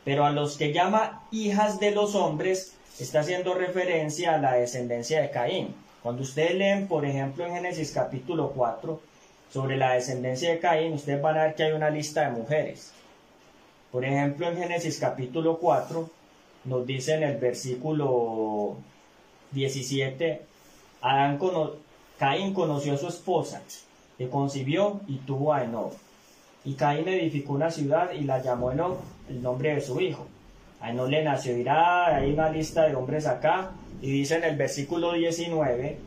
Pero 0.05 0.25
a 0.25 0.31
los 0.31 0.57
que 0.57 0.73
llama 0.73 1.23
hijas 1.31 1.79
de 1.79 1.93
los 1.93 2.15
hombres, 2.15 2.75
está 2.99 3.21
haciendo 3.21 3.55
referencia 3.55 4.35
a 4.35 4.39
la 4.39 4.55
descendencia 4.55 5.21
de 5.21 5.31
Caín. 5.31 5.75
Cuando 6.03 6.23
ustedes 6.23 6.55
leen, 6.55 6.89
por 6.89 7.05
ejemplo, 7.05 7.47
en 7.47 7.55
Génesis 7.55 7.93
capítulo 7.93 8.53
4, 8.55 9.01
sobre 9.53 9.77
la 9.77 9.95
descendencia 9.95 10.51
de 10.51 10.59
Caín, 10.59 10.95
ustedes 10.95 11.21
van 11.21 11.39
a 11.39 11.45
ver 11.45 11.55
que 11.55 11.65
hay 11.65 11.73
una 11.73 11.91
lista 11.91 12.23
de 12.23 12.31
mujeres. 12.31 12.93
Por 13.91 14.05
ejemplo, 14.05 14.49
en 14.49 14.57
Génesis 14.57 14.99
capítulo 14.99 15.59
4, 15.59 16.11
nos 16.65 16.87
dice 16.87 17.15
en 17.15 17.23
el 17.25 17.37
versículo 17.37 18.77
17, 19.53 20.52
Adán 21.03 21.39
Caín 22.17 22.55
conoció 22.55 22.95
a 22.95 22.97
su 22.97 23.09
esposa, 23.09 23.61
que 24.17 24.29
concibió 24.29 25.01
y 25.09 25.17
tuvo 25.17 25.53
a 25.53 25.65
Enoch. 25.65 25.93
Y 26.65 26.75
Caín 26.75 27.09
edificó 27.09 27.55
una 27.55 27.73
ciudad 27.73 28.13
y 28.13 28.23
la 28.23 28.41
llamó 28.41 28.71
Enoch, 28.71 28.99
el 29.29 29.43
nombre 29.43 29.75
de 29.75 29.81
su 29.81 30.01
hijo. 30.01 30.29
A 30.81 30.91
Enoch 30.91 31.09
le 31.09 31.25
nació 31.25 31.57
Irá, 31.57 32.17
hay 32.17 32.33
una 32.33 32.49
lista 32.51 32.85
de 32.85 32.95
hombres 32.95 33.27
acá, 33.27 33.73
y 34.01 34.13
dice 34.13 34.37
en 34.37 34.45
el 34.45 34.57
versículo 34.57 35.15
19, 35.15 35.99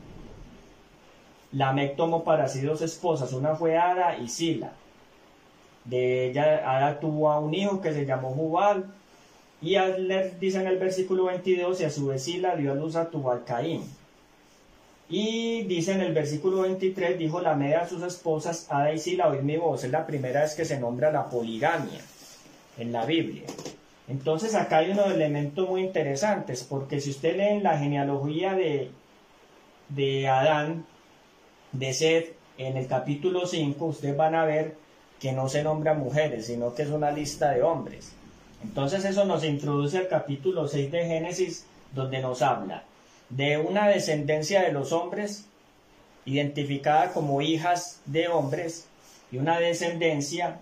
Lamec 1.52 1.98
tomó 1.98 2.24
para 2.24 2.48
sí 2.48 2.62
dos 2.62 2.82
esposas, 2.82 3.34
una 3.34 3.56
fue 3.56 3.78
Ada 3.78 4.18
y 4.18 4.30
Sila. 4.30 4.72
De 5.84 6.30
ella 6.30 6.64
Ada 6.70 7.02
tuvo 7.02 7.30
a 7.30 7.40
un 7.40 7.54
hijo 7.54 7.82
que 7.82 7.94
se 7.94 8.06
llamó 8.06 8.30
Jubal, 8.30 8.86
y 9.62 9.76
dice 10.40 10.62
en 10.62 10.68
el 10.68 10.78
versículo 10.78 11.26
22, 11.26 11.82
y 11.82 11.84
a 11.84 11.90
su 11.90 12.08
vez 12.08 12.24
Sila 12.24 12.56
dio 12.56 12.72
a 12.72 12.76
luz 12.76 12.96
a 12.96 13.10
Tubal 13.10 13.44
Caín. 13.44 13.84
Y 15.08 15.64
dice 15.64 15.92
en 15.92 16.02
el 16.02 16.14
versículo 16.14 16.62
23, 16.62 17.20
dijo 17.20 17.40
la 17.40 17.56
media 17.56 17.82
a 17.82 17.88
sus 17.88 18.02
esposas, 18.02 18.66
Ada 18.70 18.92
y 18.92 18.98
Sila, 19.00 19.28
oíd 19.28 19.42
mi 19.42 19.58
voz. 19.58 19.84
Es 19.84 19.92
la 19.92 20.08
primera 20.08 20.42
vez 20.42 20.56
que 20.56 20.66
se 20.66 20.80
nombra 20.80 21.12
la 21.12 21.30
poligamia 21.30 22.02
en 22.78 22.92
la 22.92 23.06
Biblia. 23.06 23.44
Entonces 24.08 24.56
acá 24.56 24.78
hay 24.78 24.92
unos 24.92 25.12
elementos 25.12 25.70
muy 25.70 25.82
interesantes, 25.82 26.64
porque 26.64 27.00
si 27.00 27.12
usted 27.12 27.38
lee 27.38 27.58
en 27.58 27.64
la 27.64 27.78
genealogía 27.78 28.54
de, 28.54 28.92
de 29.90 30.28
Adán, 30.28 30.86
de 31.72 31.94
Seth, 31.94 32.36
en 32.58 32.78
el 32.78 32.88
capítulo 32.88 33.46
5, 33.46 33.86
ustedes 33.86 34.18
van 34.18 34.34
a 34.34 34.46
ver 34.46 34.76
que 35.20 35.34
no 35.34 35.50
se 35.50 35.64
nombra 35.64 35.94
mujeres, 35.94 36.48
sino 36.48 36.74
que 36.74 36.84
es 36.84 36.90
una 36.90 37.12
lista 37.12 37.52
de 37.52 37.62
hombres. 37.62 38.14
Entonces 38.64 39.06
eso 39.06 39.26
nos 39.26 39.44
introduce 39.44 39.98
al 39.98 40.08
capítulo 40.08 40.68
6 40.68 40.92
de 40.92 41.06
Génesis, 41.06 41.66
donde 41.94 42.22
nos 42.22 42.42
habla 42.42 42.84
de 43.30 43.58
una 43.58 43.88
descendencia 43.88 44.62
de 44.62 44.72
los 44.72 44.92
hombres, 44.92 45.46
identificada 46.26 47.14
como 47.14 47.42
hijas 47.42 48.02
de 48.06 48.28
hombres, 48.28 48.88
y 49.32 49.38
una 49.38 49.60
descendencia 49.60 50.60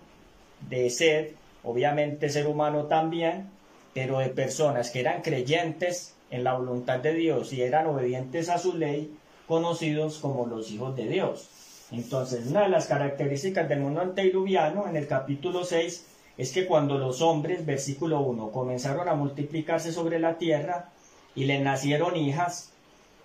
de 0.70 0.90
sed, 0.90 1.32
obviamente 1.64 2.30
ser 2.30 2.48
humano 2.48 2.86
también, 2.86 3.50
pero 3.94 4.20
de 4.20 4.30
personas 4.30 4.90
que 4.90 5.02
eran 5.02 5.22
creyentes 5.22 6.16
en 6.32 6.44
la 6.44 6.56
voluntad 6.56 7.00
de 7.00 7.14
Dios 7.14 7.54
y 7.54 7.62
eran 7.62 7.86
obedientes 7.88 8.50
a 8.50 8.58
su 8.58 8.76
ley, 8.76 9.16
conocidos 9.48 10.18
como 10.20 10.46
los 10.46 10.72
hijos 10.72 10.96
de 10.96 11.08
Dios. 11.08 11.50
Entonces, 11.92 12.48
una 12.48 12.64
de 12.64 12.70
las 12.70 12.88
características 12.88 13.70
del 13.70 13.82
mundo 13.82 14.02
antediluviano, 14.02 14.88
en 14.88 14.96
el 14.96 15.08
capítulo 15.08 15.64
6, 15.64 16.06
es 16.38 16.52
que 16.52 16.66
cuando 16.66 16.98
los 16.98 17.22
hombres, 17.22 17.66
versículo 17.66 18.22
1, 18.22 18.52
comenzaron 18.52 19.08
a 19.08 19.14
multiplicarse 19.14 19.92
sobre 19.92 20.18
la 20.20 20.40
tierra, 20.40 20.90
y 21.36 21.46
le 21.46 21.60
nacieron 21.60 22.16
hijas. 22.16 22.72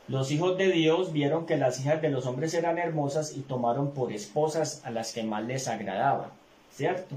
Los 0.09 0.31
hijos 0.31 0.57
de 0.57 0.71
Dios 0.71 1.13
vieron 1.13 1.47
que 1.47 1.57
las 1.57 1.81
hijas 1.81 2.01
de 2.01 2.09
los 2.09 2.27
hombres 2.27 2.55
eran 2.55 2.79
hermosas 2.79 3.37
y 3.37 3.41
tomaron 3.41 3.93
por 3.93 4.13
esposas 4.13 4.81
a 4.85 4.91
las 4.91 5.13
que 5.13 5.23
más 5.23 5.45
les 5.45 5.69
agradaban, 5.69 6.31
¿cierto? 6.75 7.15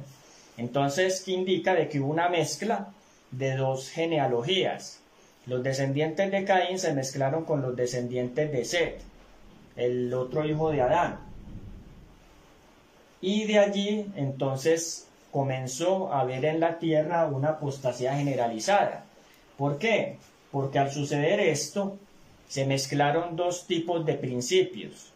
Entonces, 0.57 1.21
¿qué 1.25 1.31
indica 1.31 1.74
de 1.74 1.88
que 1.88 2.01
hubo 2.01 2.12
una 2.12 2.27
mezcla 2.27 2.89
de 3.31 3.55
dos 3.55 3.89
genealogías? 3.89 5.00
Los 5.45 5.63
descendientes 5.63 6.29
de 6.31 6.43
Caín 6.43 6.77
se 6.77 6.93
mezclaron 6.93 7.45
con 7.45 7.62
los 7.62 7.75
descendientes 7.75 8.51
de 8.51 8.65
Seth, 8.65 9.01
el 9.75 10.13
otro 10.13 10.45
hijo 10.45 10.69
de 10.71 10.81
Adán. 10.81 11.19
Y 13.21 13.45
de 13.45 13.60
allí, 13.60 14.12
entonces, 14.15 15.07
comenzó 15.31 16.12
a 16.12 16.21
haber 16.21 16.43
en 16.45 16.60
la 16.60 16.77
tierra 16.77 17.25
una 17.25 17.50
apostasía 17.50 18.15
generalizada. 18.15 19.05
¿Por 19.57 19.77
qué? 19.77 20.17
Porque 20.51 20.79
al 20.79 20.91
suceder 20.91 21.39
esto, 21.39 21.98
se 22.48 22.65
mezclaron 22.65 23.36
dos 23.36 23.65
tipos 23.65 24.05
de 24.05 24.15
principios, 24.15 25.12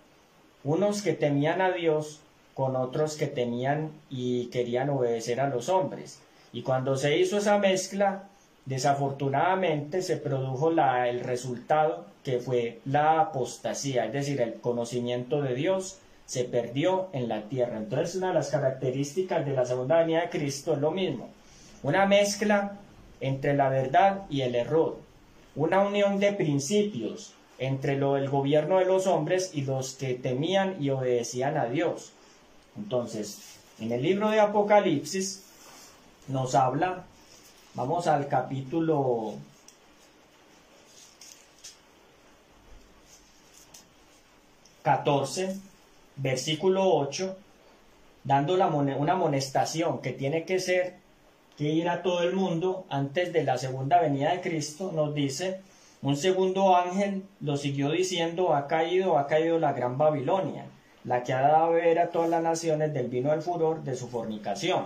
unos 0.64 1.02
que 1.02 1.14
temían 1.14 1.62
a 1.62 1.72
Dios 1.72 2.22
con 2.54 2.78
otros 2.78 3.18
que 3.18 3.28
temían 3.28 3.92
y 4.10 4.46
querían 4.48 4.90
obedecer 4.90 5.42
a 5.42 5.50
los 5.50 5.68
hombres. 5.68 6.22
Y 6.54 6.62
cuando 6.62 6.96
se 6.96 7.18
hizo 7.18 7.38
esa 7.38 7.58
mezcla, 7.58 8.30
desafortunadamente 8.66 10.02
se 10.02 10.18
produjo 10.18 10.72
el 10.72 11.20
resultado 11.20 12.06
que 12.24 12.40
fue 12.40 12.80
la 12.86 13.20
apostasía, 13.20 14.06
es 14.06 14.14
decir, 14.14 14.42
el 14.42 14.56
conocimiento 14.56 15.42
de 15.42 15.54
Dios 15.54 16.00
se 16.26 16.46
perdió 16.46 17.10
en 17.14 17.28
la 17.28 17.44
tierra. 17.44 17.78
Entonces 17.78 18.16
una 18.16 18.30
de 18.30 18.34
las 18.36 18.50
características 18.50 19.46
de 19.46 19.54
la 19.54 19.66
segunda 19.66 20.00
venida 20.00 20.22
de 20.22 20.30
Cristo 20.30 20.74
es 20.74 20.80
lo 20.80 20.92
mismo, 20.92 21.30
una 21.84 22.06
mezcla 22.06 22.80
entre 23.22 23.54
la 23.54 23.70
verdad 23.70 24.24
y 24.30 24.42
el 24.42 24.56
error, 24.56 24.98
una 25.56 25.82
unión 25.82 26.20
de 26.20 26.34
principios 26.34 27.34
entre 27.58 27.96
lo, 27.96 28.18
el 28.18 28.30
gobierno 28.30 28.80
de 28.80 28.86
los 28.86 29.08
hombres 29.08 29.52
y 29.54 29.62
los 29.62 29.94
que 29.94 30.16
temían 30.16 30.82
y 30.82 30.90
obedecían 30.90 31.58
a 31.58 31.66
Dios. 31.66 32.12
Entonces, 32.78 33.58
en 33.80 33.92
el 33.92 34.02
libro 34.02 34.30
de 34.30 34.42
Apocalipsis 34.42 35.44
nos 36.28 36.56
habla, 36.56 37.06
vamos 37.74 38.08
al 38.08 38.28
capítulo 38.28 39.36
...14... 44.84 45.60
versículo 46.18 46.94
8... 46.94 47.36
dando 48.24 48.54
una 48.54 49.14
amonestación 49.14 50.00
que 50.00 50.12
tiene 50.12 50.46
que 50.46 50.60
ser 50.60 51.05
que 51.58 51.66
ir 51.66 51.88
a 51.90 52.02
todo 52.02 52.22
el 52.24 52.34
mundo 52.34 52.86
antes 52.90 53.32
de 53.32 53.44
la 53.44 53.58
segunda 53.58 54.02
venida 54.02 54.32
de 54.32 54.42
Cristo, 54.42 54.92
nos 54.94 55.14
dice, 55.16 55.62
un 56.02 56.18
segundo 56.18 56.76
ángel 56.76 57.24
lo 57.40 57.58
siguió 57.58 57.92
diciendo, 57.92 58.54
ha 58.54 58.68
caído, 58.68 59.18
ha 59.18 59.28
caído 59.28 59.58
la 59.58 59.74
gran 59.74 59.98
Babilonia, 59.98 60.66
la 61.04 61.24
que 61.24 61.34
ha 61.34 61.42
dado 61.42 61.66
a 61.66 61.70
beber 61.70 62.00
a 62.00 62.10
todas 62.10 62.30
las 62.30 62.44
naciones 62.44 62.94
del 62.94 63.08
vino 63.08 63.32
del 63.32 63.42
furor 63.42 63.84
de 63.84 63.96
su 63.96 64.08
fornicación. 64.08 64.86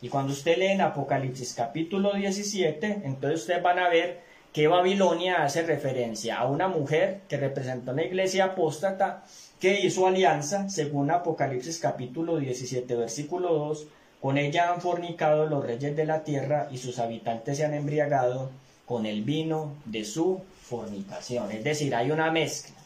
Y 0.00 0.08
cuando 0.08 0.32
usted 0.32 0.58
lee 0.58 0.66
en 0.66 0.80
Apocalipsis 0.80 1.54
capítulo 1.54 2.12
17, 2.12 3.02
entonces 3.04 3.40
ustedes 3.40 3.62
van 3.62 3.78
a 3.78 3.88
ver 3.88 4.20
que 4.52 4.68
Babilonia 4.68 5.44
hace 5.44 5.62
referencia 5.62 6.38
a 6.38 6.46
una 6.46 6.68
mujer 6.68 7.20
que 7.28 7.38
representó 7.38 7.92
una 7.92 8.04
iglesia 8.04 8.46
apóstata 8.46 9.24
que 9.60 9.80
hizo 9.80 10.06
alianza, 10.06 10.68
según 10.68 11.10
Apocalipsis 11.10 11.78
capítulo 11.78 12.36
17, 12.36 12.94
versículo 12.96 13.54
2, 13.54 13.86
con 14.22 14.38
ella 14.38 14.72
han 14.72 14.80
fornicado 14.80 15.46
los 15.46 15.64
reyes 15.64 15.96
de 15.96 16.06
la 16.06 16.22
tierra 16.22 16.68
y 16.70 16.78
sus 16.78 17.00
habitantes 17.00 17.56
se 17.56 17.64
han 17.64 17.74
embriagado 17.74 18.50
con 18.86 19.04
el 19.04 19.24
vino 19.24 19.74
de 19.84 20.04
su 20.04 20.40
fornicación. 20.62 21.50
Es 21.50 21.64
decir, 21.64 21.92
hay 21.92 22.12
una 22.12 22.30
mezcla. 22.30 22.76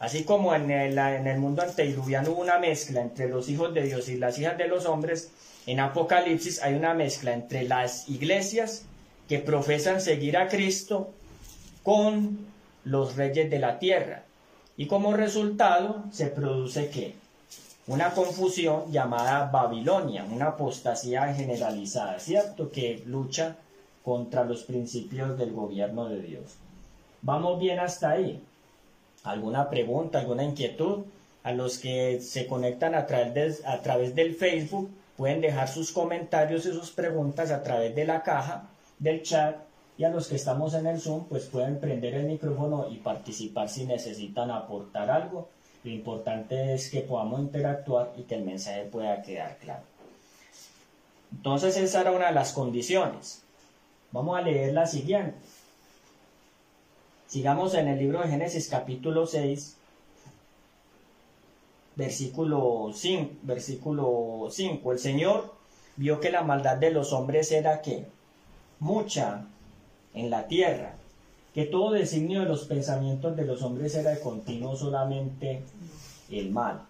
Así 0.00 0.24
como 0.24 0.54
en 0.54 0.70
el, 0.70 1.38
mundo 1.38 1.62
antediluviano 1.62 2.32
hubo 2.32 2.42
una 2.42 2.58
mezcla 2.58 3.00
entre 3.00 3.30
los 3.30 3.48
hijos 3.48 3.72
de 3.72 3.84
Dios 3.84 4.10
y 4.10 4.18
las 4.18 4.38
hijas 4.38 4.58
de 4.58 4.68
los 4.68 4.84
hombres, 4.84 5.30
en 5.66 5.80
Apocalipsis 5.80 6.62
hay 6.62 6.74
una 6.74 6.92
mezcla 6.92 7.32
entre 7.32 7.62
las 7.62 8.06
iglesias 8.10 8.84
que 9.30 9.38
profesan 9.38 10.02
seguir 10.02 10.36
a 10.36 10.48
Cristo 10.48 11.10
con 11.82 12.38
los 12.84 13.16
reyes 13.16 13.50
de 13.50 13.58
la 13.58 13.78
tierra. 13.78 14.24
Y 14.76 14.88
como 14.88 15.16
resultado 15.16 16.04
se 16.10 16.26
produce 16.26 16.90
que 16.90 17.21
una 17.86 18.10
confusión 18.12 18.90
llamada 18.92 19.50
Babilonia, 19.50 20.24
una 20.30 20.48
apostasía 20.48 21.34
generalizada, 21.34 22.18
¿cierto? 22.18 22.70
Que 22.70 23.02
lucha 23.06 23.56
contra 24.04 24.44
los 24.44 24.62
principios 24.62 25.36
del 25.38 25.52
gobierno 25.52 26.08
de 26.08 26.20
Dios. 26.20 26.44
¿Vamos 27.22 27.58
bien 27.58 27.78
hasta 27.78 28.10
ahí? 28.10 28.42
¿Alguna 29.24 29.68
pregunta, 29.70 30.20
alguna 30.20 30.44
inquietud? 30.44 31.04
A 31.44 31.52
los 31.52 31.78
que 31.78 32.20
se 32.20 32.46
conectan 32.46 32.94
a 32.94 33.06
través, 33.06 33.64
a 33.66 33.80
través 33.80 34.14
del 34.14 34.34
Facebook, 34.36 34.90
pueden 35.16 35.40
dejar 35.40 35.68
sus 35.68 35.92
comentarios 35.92 36.66
y 36.66 36.72
sus 36.72 36.90
preguntas 36.90 37.50
a 37.50 37.62
través 37.62 37.94
de 37.94 38.04
la 38.04 38.22
caja 38.22 38.68
del 38.98 39.22
chat 39.22 39.56
y 39.98 40.04
a 40.04 40.08
los 40.08 40.28
que 40.28 40.36
estamos 40.36 40.74
en 40.74 40.86
el 40.86 41.00
Zoom 41.00 41.24
pues 41.26 41.44
pueden 41.46 41.78
prender 41.78 42.14
el 42.14 42.26
micrófono 42.26 42.88
y 42.90 42.96
participar 42.96 43.68
si 43.68 43.84
necesitan 43.84 44.50
aportar 44.50 45.10
algo. 45.10 45.48
Lo 45.84 45.90
importante 45.90 46.74
es 46.74 46.90
que 46.90 47.00
podamos 47.00 47.40
interactuar 47.40 48.12
y 48.16 48.22
que 48.22 48.36
el 48.36 48.44
mensaje 48.44 48.84
pueda 48.84 49.22
quedar 49.22 49.56
claro. 49.58 49.82
Entonces 51.32 51.76
esa 51.76 52.02
era 52.02 52.12
una 52.12 52.28
de 52.28 52.34
las 52.34 52.52
condiciones. 52.52 53.42
Vamos 54.12 54.38
a 54.38 54.42
leer 54.42 54.72
la 54.74 54.86
siguiente. 54.86 55.36
Sigamos 57.26 57.74
en 57.74 57.88
el 57.88 57.98
libro 57.98 58.20
de 58.20 58.28
Génesis 58.28 58.68
capítulo 58.68 59.26
6, 59.26 59.76
versículo 61.96 62.90
5, 62.94 63.36
versículo 63.42 64.48
5. 64.50 64.92
El 64.92 64.98
Señor 64.98 65.54
vio 65.96 66.20
que 66.20 66.30
la 66.30 66.42
maldad 66.42 66.76
de 66.76 66.90
los 66.90 67.12
hombres 67.12 67.50
era 67.50 67.80
que 67.80 68.06
mucha 68.80 69.46
en 70.14 70.30
la 70.30 70.46
tierra, 70.46 70.94
que 71.54 71.66
todo 71.66 71.92
designio 71.92 72.40
de 72.40 72.46
los 72.46 72.64
pensamientos 72.64 73.36
de 73.36 73.44
los 73.44 73.62
hombres 73.62 73.94
era 73.94 74.10
de 74.10 74.20
continuo 74.20 74.76
solamente 74.76 75.62
el 76.30 76.50
mal. 76.50 76.82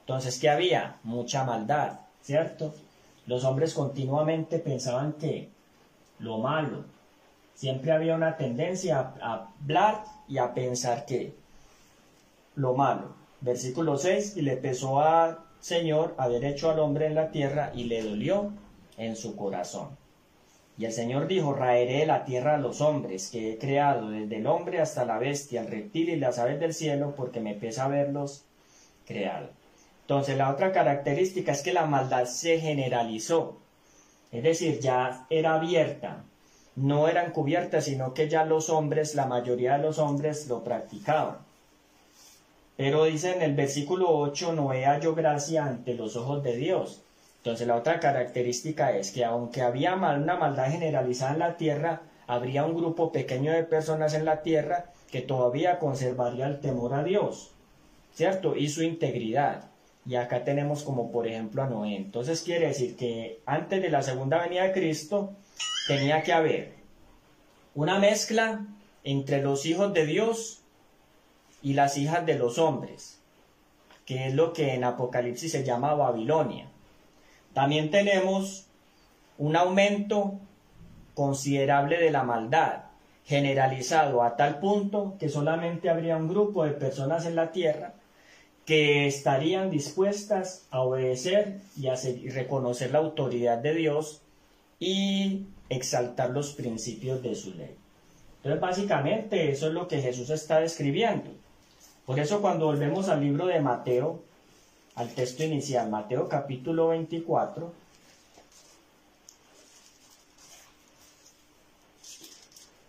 Entonces, 0.00 0.38
¿qué 0.38 0.50
había? 0.50 0.96
Mucha 1.02 1.44
maldad, 1.44 2.00
¿cierto? 2.22 2.74
Los 3.26 3.44
hombres 3.44 3.74
continuamente 3.74 4.58
pensaban 4.58 5.14
que 5.14 5.48
lo 6.18 6.38
malo, 6.38 6.84
siempre 7.54 7.92
había 7.92 8.14
una 8.14 8.36
tendencia 8.36 9.12
a, 9.20 9.48
hablar 9.60 10.04
y 10.28 10.38
a 10.38 10.54
pensar 10.54 11.04
que 11.04 11.34
lo 12.56 12.74
malo. 12.74 13.14
Versículo 13.40 13.98
6, 13.98 14.36
y 14.36 14.42
le 14.42 14.56
pesó 14.56 15.00
al 15.00 15.38
Señor 15.60 16.14
haber 16.18 16.44
hecho 16.44 16.70
al 16.70 16.78
hombre 16.78 17.06
en 17.06 17.14
la 17.14 17.30
tierra 17.30 17.72
y 17.74 17.84
le 17.84 18.02
dolió 18.02 18.52
en 18.96 19.16
su 19.16 19.36
corazón. 19.36 19.88
Y 20.78 20.86
el 20.86 20.92
Señor 20.92 21.26
dijo, 21.26 21.52
raeré 21.52 21.98
de 21.98 22.06
la 22.06 22.24
tierra 22.24 22.54
a 22.54 22.58
los 22.58 22.80
hombres 22.80 23.30
que 23.30 23.52
he 23.52 23.58
creado, 23.58 24.10
desde 24.10 24.36
el 24.36 24.46
hombre 24.46 24.80
hasta 24.80 25.04
la 25.04 25.18
bestia, 25.18 25.60
el 25.60 25.68
reptil 25.68 26.08
y 26.08 26.16
las 26.16 26.38
aves 26.38 26.60
del 26.60 26.72
cielo, 26.72 27.14
porque 27.16 27.40
me 27.40 27.54
pesa 27.54 27.88
verlos 27.88 28.44
creado. 29.06 29.50
Entonces 30.02 30.36
la 30.36 30.50
otra 30.50 30.72
característica 30.72 31.52
es 31.52 31.62
que 31.62 31.72
la 31.72 31.86
maldad 31.86 32.24
se 32.24 32.58
generalizó, 32.58 33.58
es 34.32 34.42
decir, 34.42 34.80
ya 34.80 35.26
era 35.30 35.54
abierta, 35.54 36.24
no 36.74 37.06
eran 37.06 37.32
cubiertas, 37.32 37.84
sino 37.84 38.14
que 38.14 38.28
ya 38.28 38.44
los 38.44 38.70
hombres, 38.70 39.14
la 39.14 39.26
mayoría 39.26 39.76
de 39.76 39.82
los 39.82 39.98
hombres 39.98 40.48
lo 40.48 40.64
practicaban. 40.64 41.38
Pero 42.76 43.04
dice 43.04 43.36
en 43.36 43.42
el 43.42 43.54
versículo 43.54 44.08
8, 44.08 44.54
Noé 44.54 44.86
halló 44.86 45.14
gracia 45.14 45.66
ante 45.66 45.94
los 45.94 46.16
ojos 46.16 46.42
de 46.42 46.56
Dios. 46.56 47.02
Entonces 47.42 47.66
la 47.66 47.74
otra 47.74 47.98
característica 47.98 48.96
es 48.96 49.10
que 49.10 49.24
aunque 49.24 49.62
había 49.62 49.96
una 49.96 50.36
maldad 50.36 50.70
generalizada 50.70 51.32
en 51.32 51.38
la 51.40 51.56
tierra, 51.56 52.02
habría 52.28 52.64
un 52.64 52.76
grupo 52.76 53.10
pequeño 53.10 53.50
de 53.50 53.64
personas 53.64 54.14
en 54.14 54.24
la 54.24 54.42
tierra 54.42 54.92
que 55.10 55.22
todavía 55.22 55.80
conservaría 55.80 56.46
el 56.46 56.60
temor 56.60 56.94
a 56.94 57.02
Dios, 57.02 57.50
¿cierto? 58.14 58.54
Y 58.54 58.68
su 58.68 58.84
integridad. 58.84 59.64
Y 60.06 60.14
acá 60.14 60.44
tenemos 60.44 60.84
como 60.84 61.10
por 61.10 61.26
ejemplo 61.26 61.64
a 61.64 61.66
Noé. 61.66 61.96
Entonces 61.96 62.42
quiere 62.42 62.68
decir 62.68 62.96
que 62.96 63.40
antes 63.44 63.82
de 63.82 63.90
la 63.90 64.02
segunda 64.02 64.40
venida 64.40 64.62
de 64.62 64.72
Cristo, 64.72 65.32
tenía 65.88 66.22
que 66.22 66.32
haber 66.32 66.74
una 67.74 67.98
mezcla 67.98 68.66
entre 69.02 69.42
los 69.42 69.66
hijos 69.66 69.92
de 69.92 70.06
Dios 70.06 70.62
y 71.60 71.72
las 71.72 71.98
hijas 71.98 72.24
de 72.24 72.36
los 72.36 72.58
hombres, 72.58 73.20
que 74.06 74.28
es 74.28 74.34
lo 74.34 74.52
que 74.52 74.74
en 74.74 74.84
Apocalipsis 74.84 75.50
se 75.50 75.64
llama 75.64 75.94
Babilonia. 75.94 76.71
También 77.54 77.90
tenemos 77.90 78.66
un 79.38 79.56
aumento 79.56 80.38
considerable 81.14 81.98
de 81.98 82.10
la 82.10 82.22
maldad, 82.22 82.84
generalizado 83.24 84.22
a 84.22 84.36
tal 84.36 84.58
punto 84.58 85.14
que 85.18 85.28
solamente 85.28 85.90
habría 85.90 86.16
un 86.16 86.28
grupo 86.28 86.64
de 86.64 86.72
personas 86.72 87.26
en 87.26 87.36
la 87.36 87.52
tierra 87.52 87.94
que 88.64 89.06
estarían 89.06 89.70
dispuestas 89.70 90.66
a 90.70 90.80
obedecer 90.80 91.60
y, 91.76 91.88
a 91.88 91.94
reconocer 92.32 92.92
la 92.92 92.98
autoridad 92.98 93.58
de 93.58 93.74
Dios 93.74 94.22
y 94.78 95.46
exaltar 95.68 96.30
los 96.30 96.52
principios 96.52 97.22
de 97.22 97.34
su 97.34 97.54
ley. 97.54 97.74
Entonces, 98.36 98.60
básicamente, 98.60 99.50
eso 99.50 99.68
es 99.68 99.72
lo 99.72 99.88
que 99.88 100.00
Jesús 100.00 100.30
está 100.30 100.60
describiendo. 100.60 101.30
Por 102.06 102.18
eso, 102.18 102.40
cuando 102.40 102.66
volvemos 102.66 103.08
al 103.08 103.20
libro 103.20 103.46
de 103.46 103.60
Mateo, 103.60 104.22
al 104.94 105.14
texto 105.14 105.44
inicial, 105.44 105.90
Mateo 105.90 106.28
capítulo 106.28 106.88
24, 106.88 107.72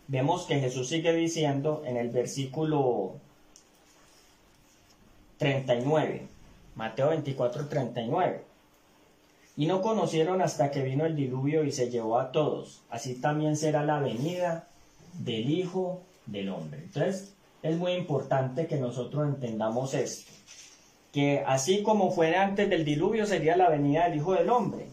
vemos 0.07 0.45
que 0.45 0.59
Jesús 0.59 0.89
sigue 0.89 1.13
diciendo 1.13 1.83
en 1.85 1.97
el 1.97 2.09
versículo 2.09 3.13
39, 5.37 6.27
Mateo 6.75 7.09
24, 7.09 7.67
39 7.67 8.53
y 9.55 9.67
no 9.67 9.81
conocieron 9.81 10.41
hasta 10.41 10.71
que 10.71 10.81
vino 10.81 11.05
el 11.05 11.15
diluvio 11.15 11.63
y 11.63 11.71
se 11.71 11.89
llevó 11.89 12.19
a 12.19 12.31
todos. 12.31 12.81
Así 12.89 13.15
también 13.15 13.55
será 13.55 13.83
la 13.83 13.99
venida 13.99 14.67
del 15.13 15.49
Hijo 15.49 16.01
del 16.25 16.49
Hombre. 16.49 16.79
Entonces, 16.83 17.33
es 17.61 17.77
muy 17.77 17.93
importante 17.93 18.67
que 18.67 18.77
nosotros 18.77 19.27
entendamos 19.27 19.93
esto. 19.93 20.31
Que 21.13 21.43
así 21.45 21.83
como 21.83 22.11
fue 22.11 22.35
antes 22.35 22.69
del 22.69 22.83
diluvio 22.83 23.25
sería 23.25 23.55
la 23.55 23.69
venida 23.69 24.05
del 24.05 24.17
Hijo 24.17 24.33
del 24.33 24.49
Hombre. 24.49 24.87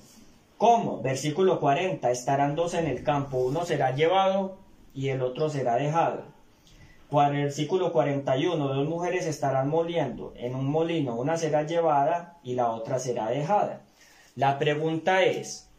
¿Cómo? 0.58 1.00
Versículo 1.00 1.58
40. 1.58 2.10
Estarán 2.10 2.54
dos 2.54 2.74
en 2.74 2.86
el 2.86 3.02
campo. 3.02 3.38
Uno 3.38 3.64
será 3.64 3.96
llevado 3.96 4.58
y 4.94 5.08
el 5.08 5.22
otro 5.22 5.48
será 5.48 5.76
dejado. 5.76 6.24
Versículo 7.10 7.90
41. 7.90 8.68
Dos 8.68 8.86
mujeres 8.86 9.26
estarán 9.26 9.70
moliendo 9.70 10.34
en 10.36 10.54
un 10.54 10.66
molino. 10.66 11.16
Una 11.16 11.38
será 11.38 11.62
llevada 11.62 12.38
y 12.44 12.54
la 12.54 12.70
otra 12.70 12.98
será 12.98 13.30
dejada. 13.30 13.80
La 14.36 14.58
pregunta 14.58 15.22
es, 15.22 15.70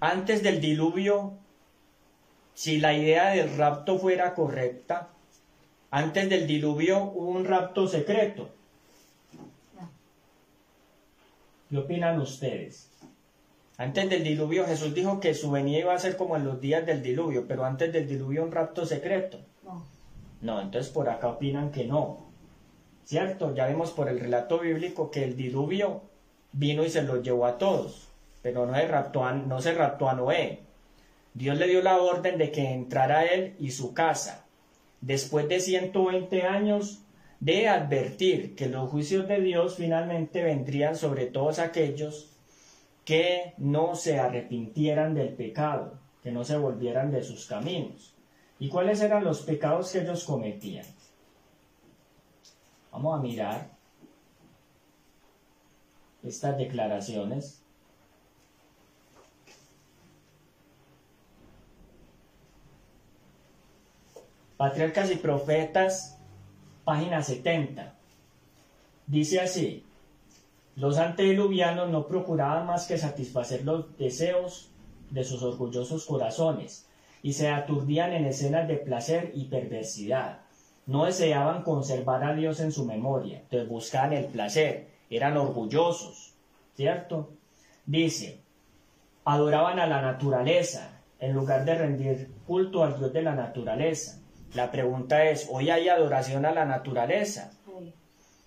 antes 0.00 0.42
del 0.42 0.60
diluvio, 0.60 1.34
si 2.54 2.78
la 2.78 2.92
idea 2.92 3.30
del 3.30 3.56
rapto 3.56 3.98
fuera 3.98 4.34
correcta, 4.34 5.10
antes 5.92 6.28
del 6.28 6.48
diluvio 6.48 7.04
hubo 7.04 7.30
un 7.30 7.44
rapto 7.44 7.86
secreto. 7.86 8.50
¿Qué 11.68 11.78
opinan 11.78 12.20
ustedes? 12.20 12.90
Antes 13.76 14.08
del 14.08 14.22
diluvio 14.22 14.64
Jesús 14.66 14.94
dijo 14.94 15.20
que 15.20 15.34
su 15.34 15.50
venida 15.50 15.80
iba 15.80 15.94
a 15.94 15.98
ser 15.98 16.16
como 16.16 16.36
en 16.36 16.44
los 16.44 16.60
días 16.60 16.86
del 16.86 17.02
diluvio, 17.02 17.46
pero 17.48 17.64
antes 17.64 17.92
del 17.92 18.08
diluvio 18.08 18.44
un 18.44 18.52
rapto 18.52 18.86
secreto. 18.86 19.40
No. 19.64 19.84
No, 20.40 20.60
entonces 20.60 20.92
por 20.92 21.08
acá 21.08 21.28
opinan 21.28 21.72
que 21.72 21.84
no. 21.84 22.26
¿Cierto? 23.04 23.54
Ya 23.54 23.66
vemos 23.66 23.90
por 23.90 24.08
el 24.08 24.20
relato 24.20 24.60
bíblico 24.60 25.10
que 25.10 25.24
el 25.24 25.36
diluvio 25.36 26.02
vino 26.52 26.84
y 26.84 26.90
se 26.90 27.02
los 27.02 27.22
llevó 27.22 27.46
a 27.46 27.58
todos, 27.58 28.08
pero 28.42 28.64
no 28.66 28.74
se 28.74 28.86
raptó 28.86 29.24
a, 29.24 29.32
no 29.32 29.60
se 29.60 29.74
raptó 29.74 30.08
a 30.08 30.14
Noé. 30.14 30.60
Dios 31.34 31.58
le 31.58 31.66
dio 31.66 31.82
la 31.82 32.00
orden 32.00 32.38
de 32.38 32.50
que 32.50 32.72
entrara 32.72 33.26
él 33.26 33.56
y 33.58 33.72
su 33.72 33.92
casa. 33.92 34.46
Después 35.00 35.48
de 35.48 35.60
120 35.60 36.42
años 36.44 37.02
de 37.40 37.68
advertir 37.68 38.54
que 38.54 38.68
los 38.68 38.90
juicios 38.90 39.28
de 39.28 39.40
Dios 39.40 39.76
finalmente 39.76 40.42
vendrían 40.42 40.96
sobre 40.96 41.26
todos 41.26 41.58
aquellos 41.58 42.30
que 43.04 43.54
no 43.58 43.94
se 43.94 44.18
arrepintieran 44.18 45.14
del 45.14 45.34
pecado, 45.34 45.98
que 46.22 46.32
no 46.32 46.44
se 46.44 46.56
volvieran 46.56 47.10
de 47.10 47.22
sus 47.22 47.46
caminos. 47.46 48.14
¿Y 48.58 48.68
cuáles 48.68 49.00
eran 49.00 49.22
los 49.22 49.42
pecados 49.42 49.92
que 49.92 50.00
ellos 50.00 50.24
cometían? 50.24 50.86
Vamos 52.90 53.18
a 53.18 53.22
mirar 53.22 53.70
estas 56.22 56.56
declaraciones. 56.56 57.62
Patriarcas 64.56 65.10
y 65.10 65.16
Profetas, 65.16 66.15
página 66.86 67.20
70. 67.20 67.94
Dice 69.08 69.40
así, 69.40 69.84
los 70.76 70.98
antediluvianos 70.98 71.90
no 71.90 72.06
procuraban 72.06 72.64
más 72.64 72.86
que 72.86 72.96
satisfacer 72.96 73.64
los 73.64 73.98
deseos 73.98 74.70
de 75.10 75.24
sus 75.24 75.42
orgullosos 75.42 76.06
corazones 76.06 76.86
y 77.24 77.32
se 77.32 77.48
aturdían 77.48 78.12
en 78.12 78.24
escenas 78.24 78.68
de 78.68 78.76
placer 78.76 79.32
y 79.34 79.46
perversidad. 79.46 80.42
No 80.86 81.06
deseaban 81.06 81.64
conservar 81.64 82.22
a 82.22 82.34
Dios 82.34 82.60
en 82.60 82.70
su 82.70 82.84
memoria, 82.84 83.40
entonces 83.40 83.68
buscaban 83.68 84.12
el 84.12 84.26
placer, 84.26 84.86
eran 85.10 85.36
orgullosos, 85.36 86.34
¿cierto? 86.76 87.30
Dice, 87.84 88.42
adoraban 89.24 89.80
a 89.80 89.88
la 89.88 90.02
naturaleza 90.02 91.00
en 91.18 91.32
lugar 91.32 91.64
de 91.64 91.74
rendir 91.74 92.30
culto 92.46 92.84
al 92.84 92.96
Dios 92.96 93.12
de 93.12 93.22
la 93.22 93.34
naturaleza. 93.34 94.20
La 94.54 94.70
pregunta 94.70 95.24
es, 95.24 95.48
¿hoy 95.50 95.70
hay 95.70 95.88
adoración 95.88 96.46
a 96.46 96.52
la 96.52 96.64
naturaleza? 96.64 97.52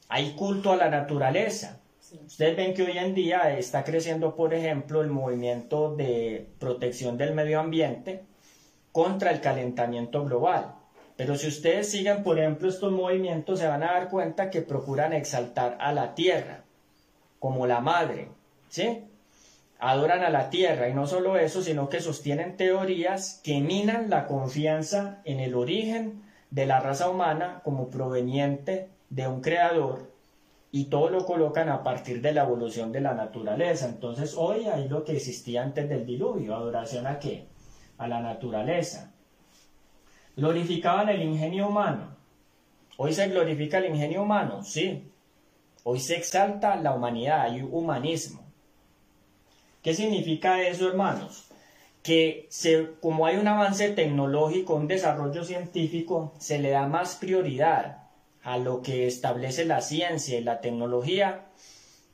¿Hay 0.07 0.31
culto 0.33 0.71
a 0.71 0.75
la 0.75 0.89
naturaleza? 0.89 1.79
Ustedes 2.25 2.57
ven 2.57 2.73
que 2.73 2.83
hoy 2.83 2.97
en 2.97 3.13
día 3.13 3.57
está 3.57 3.83
creciendo, 3.83 4.35
por 4.35 4.53
ejemplo, 4.53 5.01
el 5.01 5.09
movimiento 5.09 5.95
de 5.95 6.47
protección 6.57 7.17
del 7.17 7.35
medio 7.35 7.59
ambiente 7.59 8.23
contra 8.91 9.31
el 9.31 9.41
calentamiento 9.41 10.25
global. 10.25 10.73
Pero 11.15 11.35
si 11.35 11.47
ustedes 11.47 11.91
siguen, 11.91 12.23
por 12.23 12.39
ejemplo, 12.39 12.69
estos 12.69 12.91
movimientos, 12.91 13.59
se 13.59 13.67
van 13.67 13.83
a 13.83 13.91
dar 13.91 14.09
cuenta 14.09 14.49
que 14.49 14.61
procuran 14.61 15.13
exaltar 15.13 15.77
a 15.79 15.91
la 15.91 16.15
tierra 16.15 16.63
como 17.39 17.67
la 17.67 17.81
madre, 17.81 18.29
¿sí? 18.69 19.03
Adoran 19.79 20.23
a 20.23 20.29
la 20.29 20.49
tierra 20.49 20.89
y 20.89 20.93
no 20.93 21.07
solo 21.07 21.37
eso, 21.37 21.61
sino 21.61 21.87
que 21.87 22.01
sostienen 22.01 22.57
teorías 22.57 23.39
que 23.43 23.61
minan 23.61 24.09
la 24.09 24.27
confianza 24.27 25.21
en 25.23 25.39
el 25.39 25.55
origen 25.55 26.21
de 26.51 26.65
la 26.65 26.81
raza 26.81 27.09
humana 27.09 27.61
como 27.63 27.89
proveniente 27.89 28.89
de 29.09 29.27
un 29.27 29.41
creador 29.41 30.11
y 30.71 30.85
todo 30.85 31.09
lo 31.09 31.25
colocan 31.25 31.69
a 31.69 31.83
partir 31.83 32.21
de 32.21 32.33
la 32.33 32.43
evolución 32.43 32.91
de 32.91 33.01
la 33.01 33.13
naturaleza. 33.13 33.87
Entonces 33.87 34.35
hoy 34.37 34.65
hay 34.65 34.87
lo 34.87 35.03
que 35.03 35.13
existía 35.13 35.63
antes 35.63 35.89
del 35.89 36.05
diluvio, 36.05 36.55
adoración 36.55 37.07
a 37.07 37.19
qué? 37.19 37.47
A 37.97 38.07
la 38.07 38.21
naturaleza. 38.21 39.11
Glorificaban 40.35 41.09
el 41.09 41.21
ingenio 41.21 41.67
humano. 41.67 42.15
Hoy 42.97 43.13
se 43.13 43.27
glorifica 43.29 43.77
el 43.79 43.85
ingenio 43.85 44.23
humano, 44.23 44.63
sí. 44.63 45.11
Hoy 45.83 45.99
se 45.99 46.17
exalta 46.17 46.75
la 46.75 46.93
humanidad, 46.93 47.41
hay 47.41 47.61
humanismo. 47.61 48.48
¿Qué 49.83 49.93
significa 49.93 50.61
eso, 50.61 50.87
hermanos? 50.87 51.45
Que 52.03 52.47
se, 52.49 52.89
como 53.01 53.25
hay 53.25 53.37
un 53.37 53.47
avance 53.47 53.89
tecnológico, 53.89 54.75
un 54.75 54.87
desarrollo 54.87 55.43
científico, 55.43 56.33
se 56.39 56.59
le 56.59 56.71
da 56.71 56.87
más 56.87 57.15
prioridad 57.15 58.03
a 58.43 58.57
lo 58.57 58.81
que 58.81 59.07
establece 59.07 59.65
la 59.65 59.81
ciencia 59.81 60.37
y 60.37 60.43
la 60.43 60.61
tecnología 60.61 61.45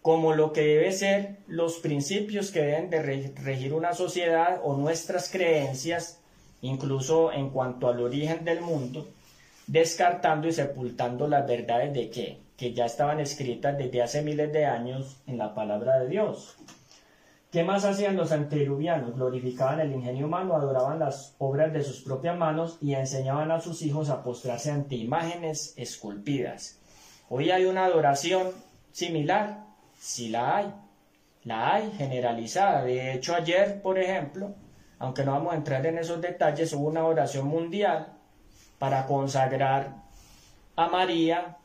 como 0.05 0.35
lo 0.35 0.53
que 0.53 0.61
debe 0.61 0.91
ser 0.91 1.37
los 1.47 1.77
principios 1.77 2.51
que 2.51 2.61
deben 2.61 2.91
de 2.91 3.01
regir 3.01 3.73
una 3.73 3.95
sociedad 3.95 4.61
o 4.63 4.77
nuestras 4.77 5.31
creencias, 5.31 6.19
incluso 6.61 7.33
en 7.33 7.49
cuanto 7.49 7.87
al 7.87 7.99
origen 7.99 8.45
del 8.45 8.61
mundo, 8.61 9.07
descartando 9.65 10.47
y 10.47 10.53
sepultando 10.53 11.27
las 11.27 11.47
verdades 11.47 11.91
de 11.95 12.11
qué, 12.11 12.37
que 12.55 12.71
ya 12.71 12.85
estaban 12.85 13.19
escritas 13.19 13.79
desde 13.79 14.03
hace 14.03 14.21
miles 14.21 14.53
de 14.53 14.65
años 14.65 15.17
en 15.25 15.39
la 15.39 15.55
palabra 15.55 15.97
de 15.97 16.09
Dios. 16.09 16.55
¿Qué 17.55 17.63
más 17.63 17.85
hacían 17.85 18.17
los 18.17 18.33
antediluvianos? 18.33 19.15
Glorificaban 19.15 19.79
el 19.79 19.93
ingenio 19.93 20.25
humano, 20.25 20.57
adoraban 20.57 20.99
las 20.99 21.35
obras 21.37 21.71
de 21.71 21.83
sus 21.83 22.01
propias 22.01 22.37
manos 22.37 22.77
y 22.81 22.95
enseñaban 22.95 23.49
a 23.49 23.61
sus 23.61 23.81
hijos 23.81 24.09
a 24.09 24.23
postrarse 24.25 24.71
ante 24.71 24.95
imágenes 24.95 25.73
esculpidas. 25.77 26.81
Hoy 27.29 27.51
hay 27.51 27.63
una 27.63 27.85
adoración 27.85 28.51
similar, 28.91 29.63
sí 29.97 30.27
la 30.27 30.57
hay, 30.57 30.73
la 31.45 31.75
hay 31.75 31.91
generalizada. 31.91 32.83
De 32.83 33.13
hecho, 33.13 33.33
ayer, 33.33 33.81
por 33.81 33.99
ejemplo, 33.99 34.53
aunque 34.99 35.23
no 35.23 35.31
vamos 35.31 35.53
a 35.53 35.55
entrar 35.55 35.85
en 35.85 35.97
esos 35.97 36.19
detalles, 36.19 36.73
hubo 36.73 36.89
una 36.89 37.05
oración 37.05 37.47
mundial 37.47 38.17
para 38.79 39.05
consagrar 39.05 39.95
a 40.75 40.89
María, 40.89 41.55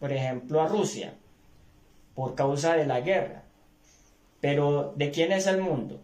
por 0.00 0.12
ejemplo, 0.12 0.60
a 0.60 0.66
Rusia, 0.66 1.14
por 2.16 2.34
causa 2.34 2.74
de 2.74 2.86
la 2.86 3.02
guerra. 3.02 3.44
Pero 4.40 4.94
¿de 4.96 5.10
quién 5.10 5.32
es 5.32 5.46
el 5.46 5.60
mundo? 5.60 6.00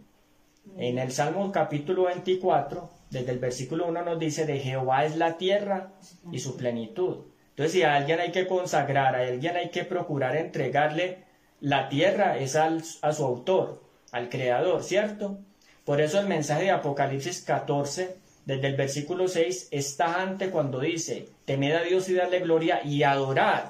En 0.77 0.99
el 0.99 1.11
Salmo 1.11 1.51
capítulo 1.51 2.05
24, 2.05 2.89
desde 3.09 3.31
el 3.31 3.39
versículo 3.39 3.87
1 3.87 4.03
nos 4.03 4.19
dice, 4.19 4.45
de 4.45 4.59
Jehová 4.59 5.05
es 5.05 5.15
la 5.15 5.37
tierra 5.37 5.93
y 6.31 6.39
su 6.39 6.57
plenitud. 6.57 7.25
Entonces, 7.51 7.71
si 7.71 7.83
a 7.83 7.95
alguien 7.95 8.19
hay 8.19 8.31
que 8.31 8.47
consagrar, 8.47 9.15
a 9.15 9.19
alguien 9.19 9.55
hay 9.55 9.69
que 9.69 9.85
procurar 9.85 10.35
entregarle 10.35 11.23
la 11.61 11.87
tierra, 11.87 12.37
es 12.37 12.57
al, 12.57 12.83
a 13.01 13.13
su 13.13 13.23
autor, 13.23 13.81
al 14.11 14.27
creador, 14.27 14.83
¿cierto? 14.83 15.39
Por 15.85 16.01
eso 16.01 16.19
el 16.19 16.27
mensaje 16.27 16.63
de 16.63 16.71
Apocalipsis 16.71 17.41
14, 17.43 18.17
desde 18.45 18.67
el 18.67 18.75
versículo 18.75 19.29
6, 19.29 19.69
está 19.71 20.21
ante 20.21 20.49
cuando 20.49 20.81
dice, 20.81 21.29
temed 21.45 21.73
a 21.73 21.83
Dios 21.83 22.09
y 22.09 22.15
darle 22.15 22.41
gloria 22.41 22.81
y 22.83 23.03
adorad 23.03 23.63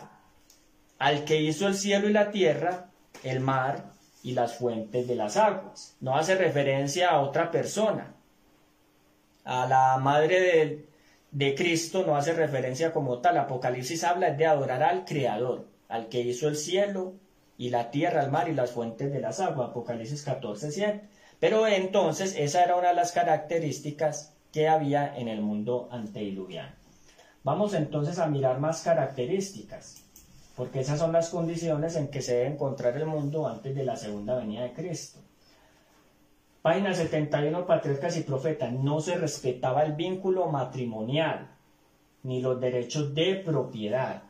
al 0.98 1.26
que 1.26 1.42
hizo 1.42 1.68
el 1.68 1.76
cielo 1.76 2.10
y 2.10 2.14
la 2.14 2.32
tierra, 2.32 2.90
el 3.24 3.42
mar 3.42 3.95
y 4.26 4.32
las 4.32 4.56
fuentes 4.56 5.08
de 5.08 5.14
las 5.14 5.38
aguas. 5.38 5.96
No 6.02 6.18
hace 6.18 6.34
referencia 6.34 7.12
a 7.12 7.22
otra 7.22 7.52
persona. 7.52 8.16
A 9.44 9.68
la 9.68 10.00
madre 10.00 10.40
de, 10.40 10.86
de 11.30 11.54
Cristo 11.54 12.04
no 12.08 12.16
hace 12.18 12.34
referencia 12.34 12.92
como 12.92 13.20
tal. 13.20 13.38
Apocalipsis 13.38 14.04
habla 14.04 14.32
de 14.32 14.48
adorar 14.48 14.82
al 14.82 15.06
Creador, 15.06 15.68
al 15.90 16.10
que 16.10 16.22
hizo 16.22 16.48
el 16.48 16.56
cielo 16.56 17.14
y 17.56 17.70
la 17.70 17.92
tierra, 17.92 18.24
el 18.24 18.32
mar 18.32 18.50
y 18.50 18.56
las 18.56 18.72
fuentes 18.72 19.14
de 19.14 19.20
las 19.20 19.40
aguas. 19.40 19.70
Apocalipsis 19.70 20.24
14, 20.24 20.72
7. 20.72 21.02
Pero 21.40 21.68
entonces 21.68 22.34
esa 22.36 22.64
era 22.64 22.78
una 22.78 22.88
de 22.88 22.96
las 22.96 23.12
características 23.12 24.34
que 24.52 24.68
había 24.68 25.16
en 25.16 25.28
el 25.28 25.42
mundo 25.42 25.88
antediluviano. 25.92 26.74
Vamos 27.44 27.76
entonces 27.76 28.18
a 28.18 28.26
mirar 28.26 28.60
más 28.60 28.82
características 28.82 30.05
porque 30.56 30.80
esas 30.80 31.00
son 31.00 31.12
las 31.12 31.30
condiciones 31.30 31.96
en 31.96 32.08
que 32.08 32.22
se 32.22 32.36
debe 32.36 32.54
encontrar 32.54 32.96
el 32.96 33.06
mundo 33.06 33.48
antes 33.48 33.76
de 33.76 33.84
la 33.84 33.98
segunda 33.98 34.36
venida 34.36 34.64
de 34.64 34.74
Cristo. 34.74 35.20
Página 36.62 36.94
71, 36.94 37.68
Patriarcas 37.68 38.18
y 38.18 38.22
Profetas. 38.22 38.72
No 38.72 39.00
se 39.00 39.16
respetaba 39.16 39.84
el 39.84 39.94
vínculo 39.94 40.48
matrimonial 40.48 41.52
ni 42.24 42.42
los 42.42 42.60
derechos 42.60 43.14
de 43.14 43.36
propiedad. 43.36 44.24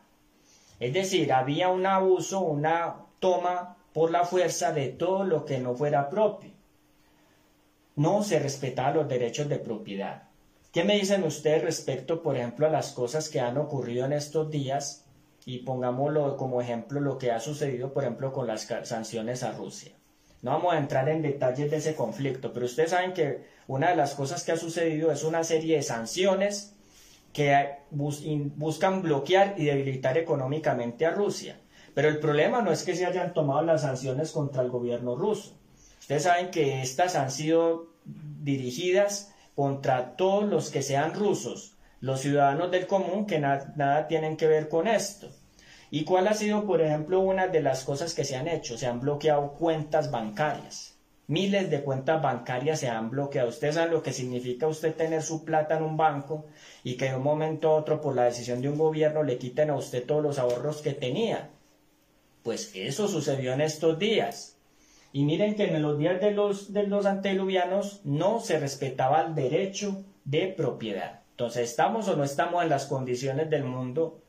Es 0.80 0.94
decir, 0.94 1.32
había 1.32 1.70
un 1.70 1.86
abuso, 1.86 2.42
una 2.42 3.06
toma 3.20 3.78
por 3.94 4.12
la 4.12 4.26
fuerza 4.26 4.74
de 4.74 4.90
todo 4.90 5.24
lo 5.24 5.46
que 5.46 5.60
no 5.60 5.76
fuera 5.76 6.10
propio. 6.10 6.52
No 7.96 8.22
se 8.24 8.40
respetaban 8.40 8.96
los 8.96 9.08
derechos 9.08 9.48
de 9.48 9.58
propiedad. 9.58 10.24
¿Qué 10.74 10.84
me 10.84 10.98
dicen 10.98 11.24
ustedes 11.24 11.64
respecto, 11.64 12.22
por 12.22 12.36
ejemplo, 12.36 12.68
a 12.68 12.70
las 12.70 12.92
cosas 12.92 13.30
que 13.30 13.40
han 13.40 13.58
ocurrido 13.58 14.06
en 14.06 14.12
estos 14.12 14.52
días 14.52 15.05
y 15.46 15.60
pongámoslo 15.60 16.36
como 16.38 16.60
ejemplo 16.60 17.00
lo 17.00 17.18
que 17.18 17.32
ha 17.32 17.40
sucedido, 17.40 17.94
por 17.94 18.04
ejemplo, 18.04 18.34
con 18.34 18.48
las 18.48 18.64
sanciones 18.84 19.44
a 19.44 19.52
Rusia. 19.52 19.94
No 20.42 20.52
vamos 20.52 20.74
a 20.74 20.78
entrar 20.78 21.08
en 21.10 21.22
detalles 21.22 21.72
de 21.72 21.78
ese 21.78 21.96
conflicto, 21.96 22.52
pero 22.52 22.66
ustedes 22.66 22.92
saben 22.92 23.14
que 23.14 23.46
una 23.68 23.90
de 23.90 23.96
las 23.96 24.16
cosas 24.16 24.44
que 24.44 24.52
ha 24.52 24.58
sucedido 24.58 25.12
es 25.12 25.24
una 25.24 25.44
serie 25.44 25.78
de 25.78 25.84
sanciones 25.84 26.76
que 27.32 27.78
buscan 27.92 29.02
bloquear 29.02 29.56
y 29.58 29.66
debilitar 29.66 30.18
económicamente 30.18 31.06
a 31.06 31.12
Rusia. 31.12 31.60
Pero 31.94 32.10
el 32.10 32.20
problema 32.20 32.62
no 32.62 32.72
es 32.72 32.84
que 32.84 32.96
se 32.96 33.06
hayan 33.06 33.34
tomado 33.34 33.62
las 33.62 33.82
sanciones 33.82 34.32
contra 34.32 34.62
el 34.62 34.70
gobierno 34.70 35.16
ruso. 35.16 35.58
Ustedes 36.00 36.24
saben 36.24 36.52
que 36.52 36.82
estas 36.82 37.16
han 37.16 37.32
sido 37.32 37.88
dirigidas 38.06 39.34
contra 39.56 40.16
todos 40.16 40.44
los 40.44 40.70
que 40.70 40.82
sean 40.82 41.14
rusos, 41.14 41.76
los 42.02 42.22
ciudadanos 42.22 42.70
del 42.72 42.86
común 42.86 43.26
que 43.26 43.40
nada 43.40 44.08
tienen 44.08 44.38
que 44.38 44.48
ver 44.48 44.70
con 44.70 44.88
esto. 44.88 45.30
¿Y 45.96 46.04
cuál 46.04 46.28
ha 46.28 46.34
sido, 46.34 46.66
por 46.66 46.82
ejemplo, 46.82 47.22
una 47.22 47.48
de 47.48 47.62
las 47.62 47.86
cosas 47.86 48.14
que 48.14 48.26
se 48.26 48.36
han 48.36 48.50
hecho? 48.50 48.78
Se 48.78 48.86
han 48.86 49.00
bloqueado 49.00 49.54
cuentas 49.54 50.12
bancarias. 50.12 50.98
Miles 51.28 51.70
de 51.70 51.84
cuentas 51.84 52.22
bancarias 52.22 52.82
se 52.82 52.90
han 52.90 53.10
bloqueado. 53.10 53.48
Ustedes 53.48 53.76
saben 53.76 53.94
lo 53.94 54.04
que 54.04 54.12
significa 54.12 54.68
usted 54.68 54.94
tener 54.94 55.24
su 55.24 55.46
plata 55.46 55.78
en 55.78 55.84
un 55.84 55.96
banco 55.96 56.48
y 56.84 56.98
que 56.98 57.12
de 57.12 57.16
un 57.16 57.24
momento 57.24 57.70
a 57.70 57.76
otro, 57.76 58.02
por 58.02 58.14
la 58.14 58.26
decisión 58.26 58.62
de 58.62 58.68
un 58.68 58.78
gobierno, 58.78 59.24
le 59.24 59.38
quiten 59.38 59.70
a 59.70 59.78
usted 59.78 60.06
todos 60.06 60.22
los 60.22 60.38
ahorros 60.38 60.82
que 60.82 60.92
tenía. 60.92 61.52
Pues 62.44 62.76
eso 62.76 63.08
sucedió 63.08 63.54
en 63.54 63.62
estos 63.62 63.98
días. 63.98 64.58
Y 65.14 65.24
miren 65.24 65.56
que 65.56 65.64
en 65.64 65.82
los 65.82 65.98
días 65.98 66.20
de 66.20 66.32
los, 66.32 66.74
de 66.74 66.88
los 66.88 67.06
antediluvianos 67.06 68.02
no 68.04 68.42
se 68.42 68.60
respetaba 68.60 69.22
el 69.22 69.34
derecho 69.34 70.04
de 70.26 70.48
propiedad. 70.48 71.22
Entonces, 71.32 71.70
¿estamos 71.70 72.10
o 72.10 72.18
no 72.18 72.26
estamos 72.26 72.64
en 72.64 72.68
las 72.68 72.86
condiciones 72.86 73.50
del 73.50 73.64
mundo 73.64 74.25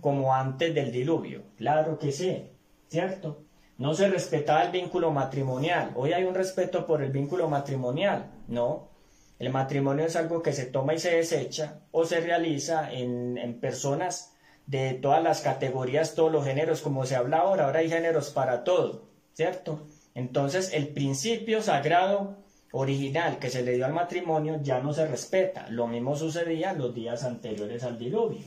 como 0.00 0.34
antes 0.34 0.74
del 0.74 0.92
diluvio? 0.92 1.42
Claro 1.56 1.98
que 1.98 2.12
sí, 2.12 2.50
¿cierto? 2.88 3.44
No 3.78 3.94
se 3.94 4.08
respetaba 4.08 4.62
el 4.62 4.70
vínculo 4.70 5.10
matrimonial. 5.10 5.92
Hoy 5.96 6.12
hay 6.12 6.24
un 6.24 6.34
respeto 6.34 6.86
por 6.86 7.02
el 7.02 7.10
vínculo 7.10 7.48
matrimonial, 7.48 8.30
¿no? 8.46 8.90
El 9.38 9.50
matrimonio 9.50 10.04
es 10.04 10.14
algo 10.14 10.40
que 10.40 10.52
se 10.52 10.66
toma 10.66 10.94
y 10.94 11.00
se 11.00 11.16
desecha 11.16 11.80
o 11.90 12.04
se 12.04 12.20
realiza 12.20 12.92
en, 12.92 13.58
personas 13.60 14.34
de 14.66 14.94
todas 14.94 15.20
las 15.20 15.40
categorías, 15.40 16.14
todos 16.14 16.30
los 16.30 16.44
géneros, 16.44 16.80
como 16.80 17.06
se 17.06 17.16
habla 17.16 17.38
ahora. 17.38 17.64
Ahora 17.64 17.80
hay 17.80 17.90
géneros 17.90 18.30
para 18.30 18.62
todo, 18.62 19.08
¿cierto? 19.32 19.88
Entonces, 20.14 20.72
el 20.74 20.88
principio 20.88 21.60
sagrado 21.60 22.36
original 22.70 23.40
que 23.40 23.50
se 23.50 23.62
le 23.62 23.72
dio 23.72 23.84
al 23.84 23.92
matrimonio 23.92 24.60
ya 24.62 24.78
no 24.78 24.92
se 24.92 25.06
respeta. 25.08 25.66
Lo 25.70 25.88
mismo 25.88 26.14
sucedía 26.14 26.72
los 26.72 26.94
días 26.94 27.24
anteriores 27.24 27.82
al 27.82 27.98
diluvio. 27.98 28.46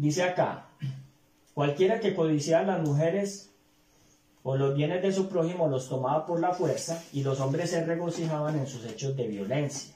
Dice 0.00 0.22
acá, 0.22 0.64
cualquiera 1.52 2.00
que 2.00 2.14
codiciaba 2.14 2.62
a 2.62 2.78
las 2.78 2.88
mujeres 2.88 3.50
o 4.42 4.56
los 4.56 4.74
bienes 4.74 5.02
de 5.02 5.12
su 5.12 5.28
prójimo 5.28 5.68
los 5.68 5.90
tomaba 5.90 6.24
por 6.24 6.40
la 6.40 6.54
fuerza 6.54 7.04
y 7.12 7.22
los 7.22 7.38
hombres 7.38 7.68
se 7.68 7.84
regocijaban 7.84 8.58
en 8.58 8.66
sus 8.66 8.86
hechos 8.86 9.14
de 9.14 9.28
violencia. 9.28 9.94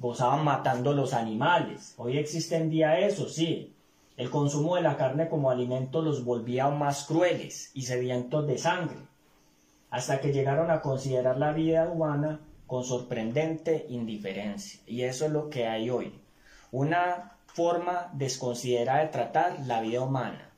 Gozaban 0.00 0.44
matando 0.44 0.92
los 0.92 1.12
animales. 1.12 1.94
Hoy 1.98 2.18
existe 2.18 2.56
en 2.56 2.68
día 2.68 2.98
eso, 2.98 3.28
sí. 3.28 3.72
El 4.16 4.28
consumo 4.28 4.74
de 4.74 4.82
la 4.82 4.96
carne 4.96 5.28
como 5.28 5.52
alimento 5.52 6.02
los 6.02 6.24
volvía 6.24 6.64
aún 6.64 6.80
más 6.80 7.04
crueles 7.04 7.70
y 7.74 7.82
sedientos 7.82 8.44
de 8.48 8.58
sangre, 8.58 9.06
hasta 9.90 10.20
que 10.20 10.32
llegaron 10.32 10.68
a 10.72 10.80
considerar 10.80 11.38
la 11.38 11.52
vida 11.52 11.88
humana 11.88 12.40
con 12.66 12.82
sorprendente 12.82 13.86
indiferencia. 13.88 14.80
Y 14.84 15.02
eso 15.02 15.26
es 15.26 15.30
lo 15.30 15.48
que 15.48 15.68
hay 15.68 15.90
hoy. 15.90 16.12
Una 16.72 17.32
forma 17.54 18.10
desconsiderada 18.14 19.00
de 19.00 19.08
tratar 19.08 19.60
la 19.66 19.80
vida 19.80 20.00
humana. 20.00 20.50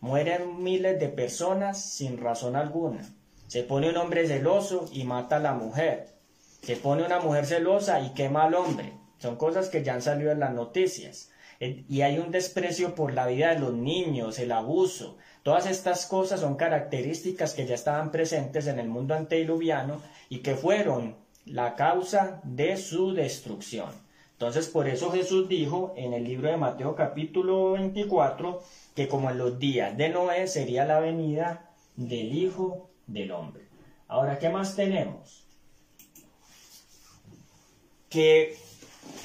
Mueren 0.00 0.62
miles 0.62 1.00
de 1.00 1.08
personas 1.08 1.82
sin 1.82 2.18
razón 2.18 2.54
alguna. 2.54 3.02
Se 3.48 3.64
pone 3.64 3.88
un 3.88 3.96
hombre 3.96 4.26
celoso 4.28 4.88
y 4.92 5.04
mata 5.04 5.36
a 5.36 5.40
la 5.40 5.54
mujer. 5.54 6.14
Se 6.62 6.76
pone 6.76 7.04
una 7.04 7.18
mujer 7.18 7.46
celosa 7.46 8.00
y 8.00 8.10
quema 8.10 8.44
al 8.44 8.54
hombre. 8.54 8.92
Son 9.18 9.36
cosas 9.36 9.68
que 9.68 9.82
ya 9.82 9.94
han 9.94 10.02
salido 10.02 10.30
en 10.30 10.40
las 10.40 10.52
noticias. 10.52 11.30
Y 11.60 12.02
hay 12.02 12.18
un 12.18 12.30
desprecio 12.30 12.94
por 12.94 13.12
la 13.12 13.26
vida 13.26 13.52
de 13.52 13.58
los 13.58 13.74
niños, 13.74 14.38
el 14.38 14.52
abuso. 14.52 15.16
Todas 15.42 15.66
estas 15.66 16.06
cosas 16.06 16.40
son 16.40 16.54
características 16.54 17.54
que 17.54 17.66
ya 17.66 17.74
estaban 17.74 18.12
presentes 18.12 18.68
en 18.68 18.78
el 18.78 18.86
mundo 18.86 19.14
antediluviano 19.14 20.00
y 20.28 20.38
que 20.38 20.54
fueron 20.54 21.16
la 21.46 21.74
causa 21.74 22.40
de 22.44 22.76
su 22.76 23.12
destrucción. 23.12 23.90
Entonces, 24.38 24.68
por 24.68 24.86
eso 24.86 25.10
Jesús 25.10 25.48
dijo 25.48 25.94
en 25.96 26.12
el 26.12 26.22
libro 26.22 26.48
de 26.48 26.56
Mateo 26.56 26.94
capítulo 26.94 27.72
24 27.72 28.62
que 28.94 29.08
como 29.08 29.30
en 29.30 29.38
los 29.38 29.58
días 29.58 29.96
de 29.96 30.10
Noé 30.10 30.46
sería 30.46 30.84
la 30.84 31.00
venida 31.00 31.72
del 31.96 32.32
Hijo 32.32 32.88
del 33.08 33.32
Hombre. 33.32 33.64
Ahora, 34.06 34.38
¿qué 34.38 34.48
más 34.48 34.76
tenemos? 34.76 35.44
Que 38.08 38.56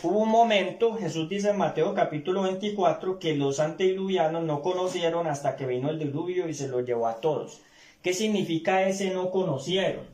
hubo 0.01 0.17
un 0.17 0.29
momento, 0.29 0.95
Jesús 0.95 1.29
dice 1.29 1.51
en 1.51 1.59
Mateo 1.59 1.93
capítulo 1.93 2.41
24, 2.41 3.19
que 3.19 3.35
los 3.35 3.59
antediluvianos 3.59 4.41
no 4.41 4.63
conocieron 4.63 5.27
hasta 5.27 5.55
que 5.55 5.67
vino 5.67 5.91
el 5.91 5.99
diluvio 5.99 6.49
y 6.49 6.55
se 6.55 6.69
lo 6.69 6.79
llevó 6.79 7.05
a 7.05 7.21
todos. 7.21 7.61
¿Qué 8.01 8.15
significa 8.15 8.87
ese 8.87 9.11
no 9.11 9.29
conocieron? 9.29 10.07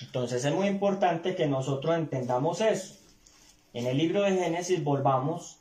Entonces 0.00 0.42
es 0.42 0.54
muy 0.54 0.68
importante 0.68 1.34
que 1.34 1.46
nosotros 1.46 1.94
entendamos 1.98 2.62
eso. 2.62 2.98
En 3.78 3.86
el 3.86 3.96
libro 3.96 4.22
de 4.22 4.32
Génesis 4.32 4.82
volvamos. 4.82 5.60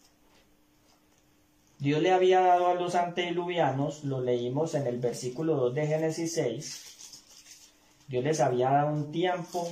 Dios 1.77 2.01
le 2.01 2.12
había 2.12 2.39
dado 2.39 2.65
a 2.65 2.73
los 2.73 2.95
antediluvianos, 2.95 4.03
lo 4.06 4.21
leímos 4.21 4.73
en 4.73 4.88
el 4.88 4.97
versículo 4.97 5.56
2 5.58 5.75
de 5.75 5.86
Génesis 5.86 6.34
6, 6.34 6.84
Dios 8.08 8.23
les 8.23 8.39
había 8.39 8.71
dado 8.71 8.91
un 8.91 9.12
tiempo 9.12 9.71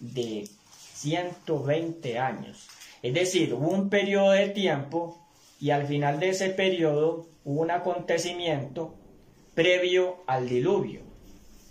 de 0.00 0.48
120 0.94 2.18
años. 2.18 2.68
Es 3.02 3.12
decir, 3.12 3.52
hubo 3.52 3.68
un 3.68 3.90
periodo 3.90 4.30
de 4.30 4.48
tiempo 4.48 5.22
y 5.60 5.72
al 5.72 5.86
final 5.86 6.20
de 6.20 6.30
ese 6.30 6.48
periodo 6.48 7.26
hubo 7.44 7.60
un 7.60 7.70
acontecimiento 7.70 8.94
previo 9.54 10.22
al 10.26 10.48
diluvio. 10.48 11.02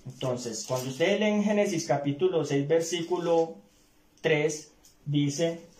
Entonces, 0.05 0.63
cuando 0.67 0.91
ustedes 0.91 1.19
leen 1.19 1.43
Génesis 1.43 1.87
capítulo 1.87 2.45
6, 2.45 2.67
versículo 2.67 3.55
3, 4.21 4.73
dice, 5.05 5.70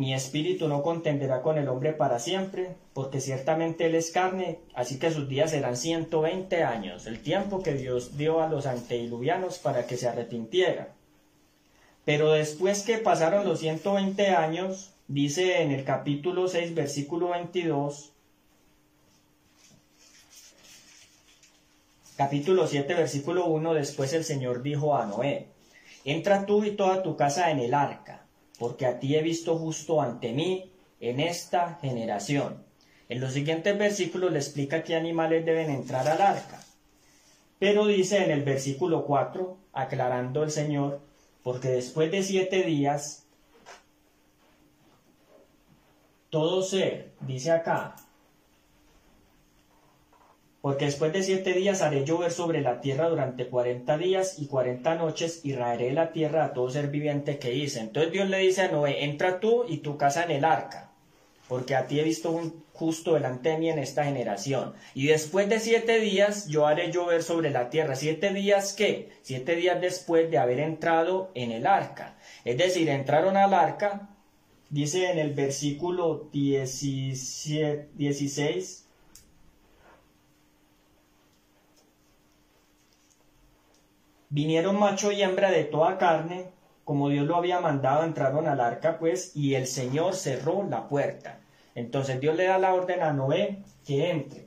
mi 0.00 0.14
espíritu 0.14 0.66
no 0.66 0.82
contenderá 0.82 1.42
con 1.42 1.58
el 1.58 1.68
hombre 1.68 1.92
para 1.92 2.18
siempre, 2.18 2.74
porque 2.94 3.20
ciertamente 3.20 3.84
él 3.84 3.94
es 3.94 4.10
carne, 4.10 4.58
así 4.74 4.98
que 4.98 5.10
sus 5.10 5.28
días 5.28 5.50
serán 5.50 5.76
120 5.76 6.64
años, 6.64 7.06
el 7.06 7.20
tiempo 7.20 7.62
que 7.62 7.74
Dios 7.74 8.16
dio 8.16 8.40
a 8.40 8.48
los 8.48 8.64
antediluvianos 8.64 9.58
para 9.58 9.86
que 9.86 9.98
se 9.98 10.08
arrepintieran. 10.08 10.88
Pero 12.06 12.32
después 12.32 12.82
que 12.82 12.96
pasaron 12.96 13.46
los 13.46 13.58
120 13.58 14.28
años, 14.28 14.94
dice 15.06 15.60
en 15.60 15.70
el 15.70 15.84
capítulo 15.84 16.48
6, 16.48 16.74
versículo 16.74 17.28
22, 17.28 18.14
capítulo 22.16 22.66
7, 22.66 22.94
versículo 22.94 23.48
1, 23.48 23.74
después 23.74 24.14
el 24.14 24.24
Señor 24.24 24.62
dijo 24.62 24.96
a 24.96 25.04
Noé, 25.04 25.48
entra 26.06 26.46
tú 26.46 26.64
y 26.64 26.70
toda 26.70 27.02
tu 27.02 27.16
casa 27.16 27.50
en 27.50 27.58
el 27.58 27.74
arca, 27.74 28.19
porque 28.60 28.84
a 28.84 29.00
ti 29.00 29.16
he 29.16 29.22
visto 29.22 29.56
justo 29.56 30.02
ante 30.02 30.34
mí 30.34 30.70
en 31.00 31.18
esta 31.18 31.78
generación. 31.80 32.62
En 33.08 33.18
los 33.18 33.32
siguientes 33.32 33.78
versículos 33.78 34.30
le 34.32 34.38
explica 34.38 34.84
qué 34.84 34.96
animales 34.96 35.46
deben 35.46 35.70
entrar 35.70 36.06
al 36.06 36.20
arca. 36.20 36.62
Pero 37.58 37.86
dice 37.86 38.22
en 38.22 38.30
el 38.30 38.42
versículo 38.42 39.06
4, 39.06 39.56
aclarando 39.72 40.42
el 40.42 40.50
Señor, 40.50 41.00
porque 41.42 41.68
después 41.68 42.10
de 42.10 42.22
siete 42.22 42.62
días, 42.62 43.24
todo 46.28 46.62
ser, 46.62 47.12
dice 47.22 47.52
acá, 47.52 47.96
porque 50.60 50.84
después 50.84 51.12
de 51.12 51.22
siete 51.22 51.54
días 51.54 51.80
haré 51.80 52.04
llover 52.04 52.30
sobre 52.30 52.60
la 52.60 52.80
tierra 52.80 53.08
durante 53.08 53.46
cuarenta 53.46 53.96
días 53.96 54.38
y 54.38 54.46
cuarenta 54.46 54.94
noches 54.94 55.40
y 55.42 55.54
raeré 55.54 55.92
la 55.92 56.12
tierra 56.12 56.44
a 56.44 56.52
todo 56.52 56.68
ser 56.68 56.88
viviente 56.88 57.38
que 57.38 57.54
hice. 57.54 57.80
Entonces 57.80 58.12
Dios 58.12 58.28
le 58.28 58.38
dice 58.38 58.62
a 58.62 58.70
Noé, 58.70 59.04
entra 59.04 59.40
tú 59.40 59.64
y 59.68 59.78
tu 59.78 59.96
casa 59.96 60.24
en 60.24 60.32
el 60.32 60.44
arca, 60.44 60.90
porque 61.48 61.74
a 61.74 61.86
ti 61.86 61.98
he 61.98 62.04
visto 62.04 62.30
un 62.30 62.62
justo 62.74 63.14
delante 63.14 63.50
de 63.50 63.58
mí 63.58 63.70
en 63.70 63.78
esta 63.78 64.04
generación. 64.04 64.74
Y 64.94 65.06
después 65.06 65.48
de 65.48 65.60
siete 65.60 65.98
días 65.98 66.46
yo 66.48 66.66
haré 66.66 66.92
llover 66.92 67.22
sobre 67.22 67.50
la 67.50 67.70
tierra. 67.70 67.96
¿Siete 67.96 68.32
días 68.34 68.74
qué? 68.74 69.10
Siete 69.22 69.56
días 69.56 69.80
después 69.80 70.30
de 70.30 70.38
haber 70.38 70.60
entrado 70.60 71.30
en 71.34 71.52
el 71.52 71.66
arca. 71.66 72.18
Es 72.44 72.58
decir, 72.58 72.88
entraron 72.90 73.38
al 73.38 73.54
arca, 73.54 74.10
dice 74.68 75.10
en 75.10 75.18
el 75.18 75.32
versículo 75.32 76.28
17, 76.32 77.88
16, 77.94 78.86
Vinieron 84.30 84.78
macho 84.78 85.10
y 85.10 85.22
hembra 85.22 85.50
de 85.50 85.64
toda 85.64 85.98
carne, 85.98 86.46
como 86.84 87.08
Dios 87.08 87.26
lo 87.26 87.34
había 87.34 87.58
mandado, 87.58 88.04
entraron 88.04 88.46
al 88.46 88.60
arca, 88.60 88.98
pues, 88.98 89.32
y 89.34 89.54
el 89.56 89.66
Señor 89.66 90.14
cerró 90.14 90.62
la 90.62 90.88
puerta. 90.88 91.40
Entonces 91.74 92.20
Dios 92.20 92.36
le 92.36 92.44
da 92.44 92.58
la 92.58 92.72
orden 92.72 93.02
a 93.02 93.12
Noé 93.12 93.64
que 93.84 94.10
entre. 94.10 94.46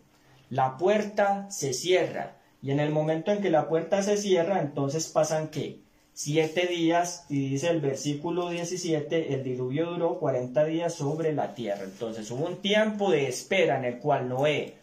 La 0.50 0.78
puerta 0.78 1.50
se 1.50 1.74
cierra, 1.74 2.38
y 2.62 2.72
en 2.72 2.80
el 2.80 2.91
momento 2.91 3.32
en 3.32 3.41
que 3.41 3.50
la 3.50 3.67
puerta 3.67 4.02
se 4.04 4.15
cierra, 4.15 4.62
entonces 4.62 5.08
pasan 5.08 5.50
qué? 5.50 5.82
Siete 6.13 6.67
días, 6.67 7.26
y 7.28 7.50
dice 7.50 7.69
el 7.69 7.82
versículo 7.82 8.50
17, 8.50 9.34
el 9.34 9.43
diluvio 9.43 9.88
duró 9.88 10.19
40 10.19 10.63
días 10.63 10.93
sobre 10.93 11.34
la 11.34 11.56
tierra. 11.56 11.84
Entonces 11.84 12.32
hubo 12.32 12.46
un 12.46 12.62
tiempo 12.62 13.12
de 13.12 13.28
espera 13.28 13.78
en 13.80 13.86
el 13.86 14.00
cual 14.00 14.30
Noé 14.30 14.78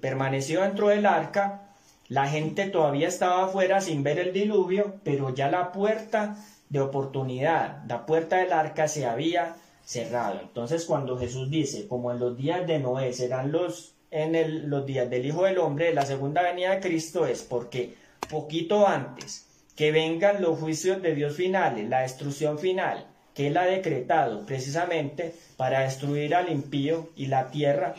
permaneció 0.00 0.62
dentro 0.62 0.88
del 0.88 1.04
arca, 1.04 1.65
la 2.08 2.28
gente 2.28 2.66
todavía 2.68 3.08
estaba 3.08 3.44
afuera 3.44 3.80
sin 3.80 4.02
ver 4.02 4.18
el 4.18 4.32
diluvio, 4.32 4.94
pero 5.02 5.34
ya 5.34 5.50
la 5.50 5.72
puerta 5.72 6.36
de 6.68 6.80
oportunidad, 6.80 7.84
la 7.88 8.06
puerta 8.06 8.36
del 8.36 8.52
arca 8.52 8.88
se 8.88 9.06
había 9.06 9.56
cerrado. 9.84 10.40
Entonces 10.40 10.84
cuando 10.84 11.18
Jesús 11.18 11.50
dice, 11.50 11.86
como 11.88 12.12
en 12.12 12.18
los 12.18 12.36
días 12.36 12.66
de 12.66 12.78
Noé 12.78 13.12
serán 13.12 13.52
los 13.52 13.92
en 14.10 14.70
los 14.70 14.86
días 14.86 15.10
del 15.10 15.26
Hijo 15.26 15.44
del 15.44 15.58
Hombre, 15.58 15.92
la 15.92 16.06
segunda 16.06 16.40
venida 16.42 16.70
de 16.70 16.80
Cristo 16.80 17.26
es 17.26 17.42
porque 17.42 17.94
poquito 18.30 18.86
antes 18.86 19.46
que 19.74 19.92
vengan 19.92 20.40
los 20.40 20.58
juicios 20.58 21.02
de 21.02 21.14
Dios 21.14 21.34
finales, 21.34 21.88
la 21.88 22.00
destrucción 22.00 22.58
final, 22.58 23.06
que 23.34 23.48
Él 23.48 23.56
ha 23.56 23.66
decretado 23.66 24.46
precisamente 24.46 25.34
para 25.56 25.80
destruir 25.80 26.34
al 26.34 26.50
impío 26.50 27.10
y 27.16 27.26
la 27.26 27.50
tierra 27.50 27.94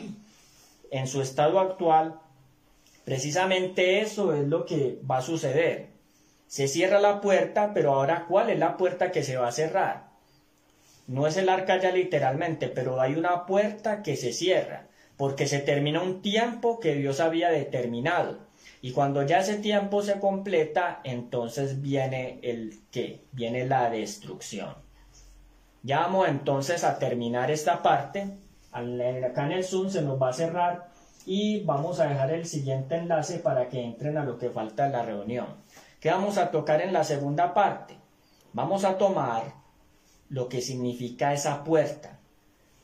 en 0.90 1.06
su 1.06 1.20
estado 1.20 1.60
actual 1.60 2.18
Precisamente 3.08 4.02
eso 4.02 4.34
es 4.34 4.46
lo 4.46 4.66
que 4.66 5.00
va 5.10 5.16
a 5.16 5.22
suceder. 5.22 5.86
Se 6.46 6.68
cierra 6.68 7.00
la 7.00 7.22
puerta, 7.22 7.72
pero 7.72 7.94
ahora 7.94 8.26
¿cuál 8.28 8.50
es 8.50 8.58
la 8.58 8.76
puerta 8.76 9.10
que 9.10 9.22
se 9.22 9.38
va 9.38 9.48
a 9.48 9.52
cerrar? 9.52 10.10
No 11.06 11.26
es 11.26 11.38
el 11.38 11.48
arca 11.48 11.80
ya 11.80 11.90
literalmente, 11.90 12.68
pero 12.68 13.00
hay 13.00 13.14
una 13.14 13.46
puerta 13.46 14.02
que 14.02 14.14
se 14.14 14.34
cierra, 14.34 14.88
porque 15.16 15.46
se 15.46 15.60
termina 15.60 16.02
un 16.02 16.20
tiempo 16.20 16.80
que 16.80 16.96
Dios 16.96 17.20
había 17.20 17.48
determinado. 17.48 18.40
Y 18.82 18.92
cuando 18.92 19.22
ya 19.22 19.38
ese 19.38 19.56
tiempo 19.56 20.02
se 20.02 20.20
completa, 20.20 21.00
entonces 21.02 21.80
viene 21.80 22.40
el 22.42 22.78
que 22.90 23.24
viene 23.32 23.64
la 23.64 23.88
destrucción. 23.88 24.74
Ya 25.82 26.00
vamos 26.00 26.28
entonces 26.28 26.84
a 26.84 26.98
terminar 26.98 27.50
esta 27.50 27.82
parte. 27.82 28.28
Acá 28.70 29.46
en 29.46 29.52
el 29.52 29.64
Zoom 29.64 29.88
se 29.88 30.02
nos 30.02 30.20
va 30.20 30.28
a 30.28 30.34
cerrar 30.34 30.97
y 31.30 31.60
vamos 31.60 32.00
a 32.00 32.06
dejar 32.06 32.30
el 32.30 32.46
siguiente 32.46 32.96
enlace 32.96 33.38
para 33.38 33.68
que 33.68 33.84
entren 33.84 34.16
a 34.16 34.24
lo 34.24 34.38
que 34.38 34.48
falta 34.48 34.86
en 34.86 34.92
la 34.92 35.02
reunión. 35.02 35.56
¿Qué 36.00 36.10
vamos 36.10 36.38
a 36.38 36.50
tocar 36.50 36.80
en 36.80 36.94
la 36.94 37.04
segunda 37.04 37.52
parte? 37.52 37.98
Vamos 38.54 38.86
a 38.86 38.96
tomar 38.96 39.42
lo 40.30 40.48
que 40.48 40.62
significa 40.62 41.34
esa 41.34 41.64
puerta 41.64 42.18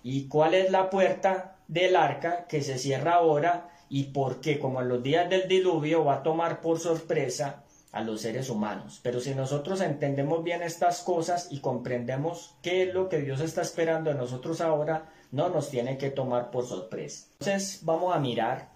y 0.03 0.29
cuál 0.29 0.53
es 0.53 0.71
la 0.71 0.91
puerta 0.91 1.57
del 1.69 1.97
arca 1.97 2.45
que 2.47 2.61
se 2.61 2.77
cierra 2.77 3.15
ahora 3.15 3.71
y 3.89 4.05
por 4.05 4.43
qué, 4.43 4.59
como 4.59 4.83
en 4.83 4.91
los 4.91 5.03
días 5.03 5.31
del 5.31 5.49
diluvio, 5.49 6.05
va 6.05 6.17
a 6.17 6.23
tomar 6.23 6.61
por 6.61 6.79
sorpresa 6.79 7.63
a 7.93 8.03
los 8.03 8.21
seres 8.21 8.51
humanos. 8.51 9.01
Pero 9.03 9.21
si 9.21 9.35
nosotros 9.35 9.81
entendemos 9.81 10.45
bien 10.45 10.63
estas 10.63 11.01
cosas 11.01 11.49
y 11.51 11.61
comprendemos 11.61 12.57
qué 12.61 12.83
es 12.83 12.93
lo 12.93 13.09
que 13.09 13.23
Dios 13.23 13.41
está 13.41 13.63
esperando 13.63 14.11
de 14.11 14.17
nosotros 14.17 14.61
ahora, 14.61 15.07
no 15.35 15.49
nos 15.49 15.69
tiene 15.69 15.99
que 15.99 16.11
tomar 16.11 16.53
por 16.53 16.65
sorpresa. 16.65 17.27
Entonces 17.41 17.81
vamos 17.83 18.15
a 18.15 18.21
mirar 18.21 18.71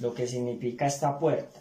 lo 0.00 0.12
que 0.12 0.26
significa 0.26 0.86
esta 0.86 1.18
puerta, 1.18 1.60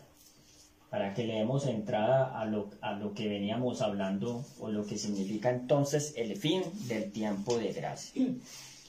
para 0.90 1.13
que 1.13 1.24
le 1.24 1.36
demos 1.36 1.66
entrada 1.66 2.38
a 2.38 2.46
lo, 2.46 2.70
a 2.82 2.92
lo 2.92 3.13
que 3.13 3.30
veníamos 3.30 3.82
hablando 3.82 4.44
o 4.60 4.68
lo 4.70 4.86
que 4.86 4.98
significa 4.98 5.50
entonces 5.50 6.13
el 6.18 6.36
fin 6.36 6.62
del 6.88 7.12
tiempo 7.12 7.58
de 7.58 7.72
gracia. 7.72 8.26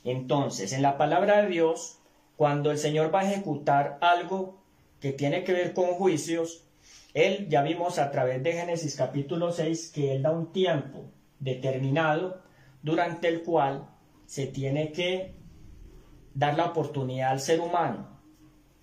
Entonces, 0.05 0.73
en 0.73 0.83
la 0.83 0.99
palabra 0.99 1.43
de 1.43 1.49
Dios, 1.49 1.99
cuando 2.37 2.73
el 2.73 2.79
Señor 2.79 3.15
va 3.15 3.21
a 3.21 3.31
ejecutar 3.31 3.99
algo 4.01 4.59
que 5.01 5.13
tiene 5.13 5.45
que 5.45 5.53
ver 5.53 5.73
con 5.73 5.87
juicios, 5.95 6.65
él 7.15 7.49
ya 7.49 7.63
vimos 7.63 7.99
a 7.99 8.11
través 8.11 8.43
de 8.43 8.55
Génesis 8.55 8.97
capítulo 8.97 9.53
6 9.53 9.93
que 9.95 10.17
Él 10.17 10.23
da 10.23 10.33
un 10.33 10.53
tiempo 10.53 11.05
determinado 11.39 12.43
durante 12.83 13.29
el 13.29 13.43
cual 13.43 13.89
se 14.29 14.47
tiene 14.47 14.93
que 14.93 15.33
dar 16.35 16.55
la 16.55 16.67
oportunidad 16.67 17.31
al 17.31 17.41
ser 17.41 17.61
humano 17.61 18.21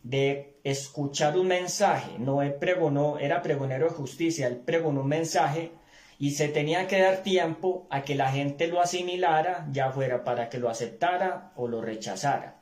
de 0.01 0.57
escuchar 0.63 1.37
un 1.37 1.47
mensaje. 1.47 2.17
No 2.17 2.39
pregonó, 2.59 3.19
era 3.19 3.43
pregonero 3.43 3.85
de 3.85 3.93
justicia, 3.93 4.47
él 4.47 4.57
pregonó 4.57 5.01
un 5.01 5.07
mensaje 5.07 5.71
y 6.17 6.31
se 6.31 6.47
tenía 6.47 6.87
que 6.87 6.99
dar 6.99 7.21
tiempo 7.21 7.85
a 7.91 8.01
que 8.01 8.15
la 8.15 8.31
gente 8.31 8.65
lo 8.65 8.81
asimilara, 8.81 9.67
ya 9.71 9.91
fuera 9.91 10.23
para 10.23 10.49
que 10.49 10.57
lo 10.57 10.67
aceptara 10.67 11.51
o 11.55 11.67
lo 11.67 11.79
rechazara. 11.79 12.59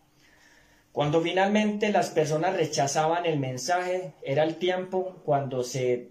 Cuando 0.92 1.22
finalmente 1.22 1.90
las 1.90 2.10
personas 2.10 2.58
rechazaban 2.58 3.26
el 3.26 3.40
mensaje, 3.40 4.14
era 4.24 4.44
el 4.44 4.58
tiempo 4.58 5.22
cuando 5.24 5.64
se 5.64 6.10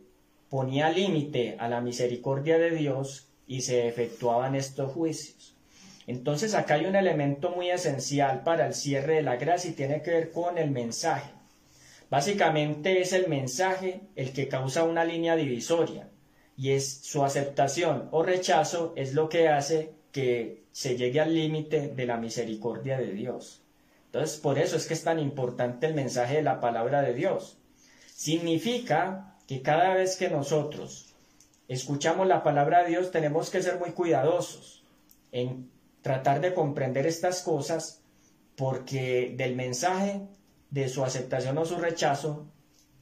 ponía 0.49 0.89
límite 0.89 1.57
a 1.59 1.69
la 1.69 1.83
misericordia 1.83 2.57
de 2.57 2.71
Dios 2.71 3.29
y 3.47 3.61
se 3.61 3.89
efectuaban 3.89 4.55
estos 4.55 4.91
juicios. 4.93 5.55
Entonces 6.07 6.55
acá 6.55 6.75
hay 6.75 6.87
un 6.87 6.97
elemento 6.97 7.51
muy 7.51 7.71
esencial 7.71 8.43
para 8.43 8.67
el 8.67 8.75
cierre 8.75 9.17
de 9.17 9.23
la 9.23 9.37
gracia 9.37 9.71
y 9.71 9.75
tiene 9.75 10.03
que 10.03 10.11
ver 10.11 10.31
con 10.31 10.59
el 10.59 10.71
mensaje. 10.71 11.31
Básicamente 12.11 13.01
es 13.01 13.13
el 13.13 13.29
mensaje 13.29 14.01
el 14.17 14.33
que 14.33 14.49
causa 14.49 14.85
una 14.85 15.05
línea 15.05 15.37
divisoria 15.37 16.09
y 16.57 16.73
es 16.73 16.99
su 17.03 17.25
aceptación 17.25 18.09
o 18.11 18.23
rechazo 18.23 18.93
es 18.97 19.15
lo 19.15 19.29
que 19.29 19.49
hace 19.49 19.93
que 20.11 20.65
se 20.73 20.97
llegue 20.97 21.21
al 21.21 21.35
límite 21.35 21.89
de 21.89 22.07
la 22.07 22.19
misericordia 22.19 22.99
de 22.99 23.13
Dios. 23.13 23.63
Entonces, 24.07 24.39
por 24.39 24.59
eso 24.59 24.77
es 24.77 24.87
que 24.87 24.95
es 24.95 25.05
tan 25.05 25.19
importante 25.19 25.87
el 25.87 25.95
mensaje 25.95 26.37
de 26.37 26.43
la 26.43 26.61
palabra 26.61 27.01
de 27.01 27.15
Dios. 27.15 27.57
Significa 28.15 29.37
que 29.47 29.63
cada 29.63 29.95
vez 29.95 30.17
que 30.17 30.29
nosotros 30.29 31.15
escuchamos 31.69 32.27
la 32.27 32.43
palabra 32.43 32.83
de 32.83 32.91
Dios 32.91 33.11
tenemos 33.11 33.49
que 33.49 33.63
ser 33.63 33.79
muy 33.79 33.93
cuidadosos 33.93 34.85
en 35.33 35.71
tratar 36.03 36.41
de 36.41 36.53
comprender 36.53 37.07
estas 37.07 37.43
cosas 37.43 38.03
porque 38.57 39.35
del 39.37 39.57
mensaje, 39.57 40.21
de 40.71 40.89
su 40.89 41.05
aceptación 41.05 41.59
o 41.59 41.65
su 41.65 41.77
rechazo, 41.77 42.47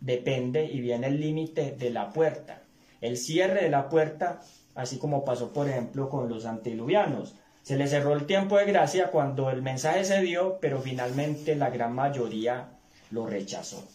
depende 0.00 0.64
y 0.64 0.80
viene 0.80 1.08
el 1.08 1.20
límite 1.20 1.72
de 1.72 1.90
la 1.90 2.10
puerta. 2.10 2.62
El 3.00 3.16
cierre 3.16 3.64
de 3.64 3.70
la 3.70 3.88
puerta, 3.88 4.40
así 4.74 4.98
como 4.98 5.24
pasó 5.24 5.52
por 5.52 5.68
ejemplo 5.68 6.08
con 6.08 6.28
los 6.28 6.44
antiluvianos. 6.44 7.34
Se 7.62 7.76
le 7.76 7.86
cerró 7.86 8.14
el 8.14 8.26
tiempo 8.26 8.56
de 8.56 8.66
gracia 8.66 9.10
cuando 9.10 9.50
el 9.50 9.62
mensaje 9.62 10.04
se 10.04 10.20
dio, 10.22 10.58
pero 10.60 10.80
finalmente 10.80 11.54
la 11.56 11.70
gran 11.70 11.94
mayoría 11.94 12.78
lo 13.10 13.26
rechazó. 13.26 13.86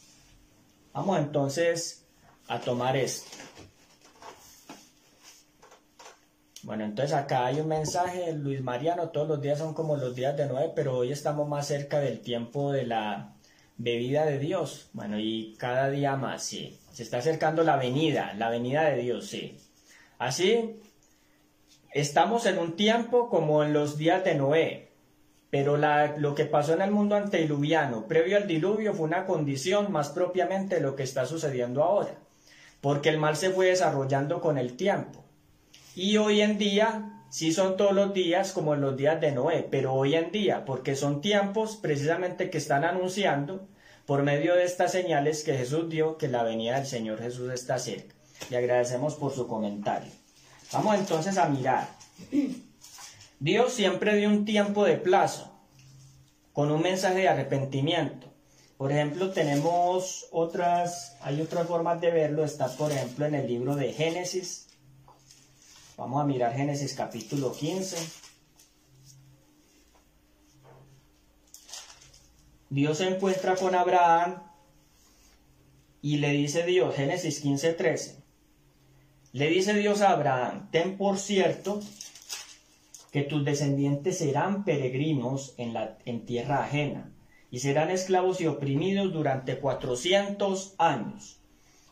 Vamos 0.94 1.20
entonces 1.20 2.06
a 2.48 2.60
tomar 2.60 2.96
esto. 2.96 3.38
Bueno, 6.66 6.84
entonces 6.84 7.16
acá 7.16 7.46
hay 7.46 7.62
un 7.62 7.68
mensaje, 7.68 8.34
Luis 8.34 8.62
Mariano, 8.62 9.10
todos 9.10 9.28
los 9.28 9.42
días 9.42 9.60
son 9.60 9.74
como 9.74 9.96
los 9.96 10.16
días 10.16 10.36
de 10.36 10.48
nueve, 10.48 10.74
pero 10.76 10.98
hoy 10.98 11.12
estamos 11.12 11.48
más 11.48 11.68
cerca 11.68 12.00
del 12.00 12.20
tiempo 12.20 12.72
de 12.72 12.86
la 12.86 13.36
bebida 13.78 14.26
de 14.26 14.40
Dios. 14.40 14.90
Bueno, 14.92 15.20
y 15.20 15.56
cada 15.58 15.90
día 15.90 16.16
más, 16.16 16.44
sí. 16.44 16.80
Se 16.92 17.04
está 17.04 17.20
acercando 17.20 17.64
la 17.64 17.78
venida, 17.78 18.34
la 18.34 18.50
venida 18.50 18.84
de 18.86 18.98
Dios, 18.98 19.28
sí. 19.28 19.58
Así, 20.18 20.82
Estamos 21.96 22.46
en 22.46 22.60
un 22.60 22.76
tiempo 22.76 23.30
como 23.30 23.64
en 23.64 23.72
los 23.72 23.98
días 23.98 24.22
de 24.26 24.36
Noé, 24.36 24.90
pero 25.50 25.78
lo 25.78 26.36
que 26.36 26.44
pasó 26.44 26.74
en 26.74 26.82
el 26.82 26.92
mundo 26.92 27.16
antediluviano, 27.16 28.06
previo 28.06 28.36
al 28.36 28.48
diluvio, 28.48 28.94
fue 28.94 29.06
una 29.06 29.26
condición 29.26 29.94
más 29.94 30.10
propiamente 30.10 30.76
de 30.76 30.82
lo 30.82 30.98
que 30.98 31.04
está 31.04 31.26
sucediendo 31.26 31.82
ahora, 31.84 32.16
porque 32.82 33.08
el 33.08 33.18
mal 33.18 33.38
se 33.38 33.50
fue 33.50 33.68
desarrollando 33.68 34.42
con 34.42 34.58
el 34.58 34.76
tiempo. 34.76 35.25
Y 35.96 36.18
hoy 36.18 36.42
en 36.42 36.58
día, 36.58 37.24
sí 37.30 37.54
son 37.54 37.78
todos 37.78 37.94
los 37.94 38.14
días 38.14 38.52
como 38.52 38.74
en 38.74 38.82
los 38.82 38.98
días 38.98 39.22
de 39.22 39.32
Noé, 39.32 39.66
pero 39.72 39.94
hoy 39.94 40.16
en 40.16 40.30
día, 40.30 40.66
porque 40.66 40.96
son 40.96 41.22
tiempos 41.22 41.78
precisamente 41.78 42.50
que 42.50 42.58
están 42.58 42.84
anunciando 42.84 43.70
por 44.06 44.22
medio 44.22 44.56
de 44.56 44.66
estas 44.66 44.92
señales 44.92 45.44
que 45.44 45.58
Jesús 45.58 45.90
dio 45.90 46.18
que 46.18 46.28
la 46.28 46.44
venida 46.44 46.76
del 46.76 46.86
Señor 46.86 47.22
Jesús 47.22 47.52
está 47.54 47.80
cerca. 47.80 48.14
Le 48.50 48.58
agradecemos 48.58 49.16
por 49.16 49.34
su 49.34 49.48
comentario. 49.48 50.12
Vamos 50.74 50.96
entonces 50.96 51.38
a 51.38 51.48
mirar. 51.48 51.88
Dios 53.40 53.74
siempre 53.74 54.18
dio 54.18 54.28
un 54.28 54.44
tiempo 54.44 54.84
de 54.84 54.98
plazo 54.98 55.52
con 56.52 56.72
un 56.72 56.82
mensaje 56.82 57.20
de 57.20 57.30
arrepentimiento. 57.30 58.28
Por 58.78 58.92
ejemplo, 58.92 59.32
tenemos 59.32 60.28
otras, 60.32 61.16
hay 61.22 61.40
otras 61.40 61.66
formas 61.68 62.02
de 62.02 62.12
verlo. 62.12 62.44
Está, 62.44 62.68
por 62.68 62.92
ejemplo, 62.92 63.26
en 63.26 63.36
el 63.36 63.48
libro 63.48 63.76
de 63.76 63.94
Génesis. 63.94 64.65
Vamos 65.98 66.22
a 66.22 66.26
mirar 66.26 66.54
Génesis 66.54 66.94
capítulo 66.94 67.54
15. 67.54 67.96
Dios 72.70 72.98
se 72.98 73.08
encuentra 73.08 73.56
con 73.56 73.74
Abraham 73.74 74.44
y 76.02 76.18
le 76.18 76.32
dice 76.32 76.66
Dios, 76.66 76.94
Génesis 76.96 77.40
15, 77.40 77.74
13. 77.74 78.18
Le 79.32 79.50
dice 79.50 79.74
Dios 79.74 80.02
a 80.02 80.12
Abraham, 80.12 80.70
ten 80.70 80.98
por 80.98 81.18
cierto 81.18 81.80
que 83.12 83.22
tus 83.22 83.46
descendientes 83.46 84.18
serán 84.18 84.66
peregrinos 84.66 85.54
en, 85.58 85.74
la, 85.74 85.98
en 86.04 86.26
tierra 86.26 86.66
ajena 86.66 87.10
y 87.52 87.60
serán 87.60 87.90
esclavos 87.90 88.42
y 88.42 88.48
oprimidos 88.48 89.14
durante 89.14 89.60
cuatrocientos 89.60 90.76
años. 90.78 91.40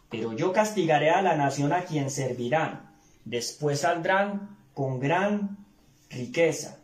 Pero 0.09 0.33
yo 0.33 0.51
castigaré 0.51 1.09
a 1.09 1.21
la 1.21 1.37
nación 1.37 1.71
a 1.71 1.85
quien 1.85 2.09
servirán. 2.09 2.92
Después 3.25 3.81
saldrán 3.81 4.57
con 4.73 4.99
gran 4.99 5.57
riqueza. 6.09 6.79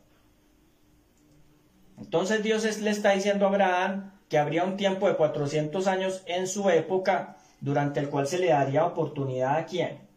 Entonces 1.97 2.43
Dios 2.43 2.63
le 2.79 2.89
está 2.89 3.11
diciendo 3.11 3.45
a 3.45 3.49
Abraham 3.49 4.11
que 4.29 4.37
habría 4.37 4.63
un 4.63 4.77
tiempo 4.77 5.07
de 5.07 5.15
cuatrocientos 5.15 5.87
años 5.87 6.23
en 6.27 6.47
su 6.47 6.69
época 6.69 7.37
durante 7.61 7.99
el 7.99 8.09
cual 8.09 8.27
se 8.27 8.39
le 8.39 8.47
daría 8.47 8.85
oportunidad 8.85 9.57
a 9.57 9.65
quién? 9.65 10.09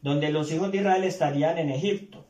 donde 0.00 0.30
los 0.30 0.52
hijos 0.52 0.70
de 0.70 0.78
Israel 0.78 1.04
estarían 1.04 1.58
en 1.58 1.70
Egipto. 1.70 2.24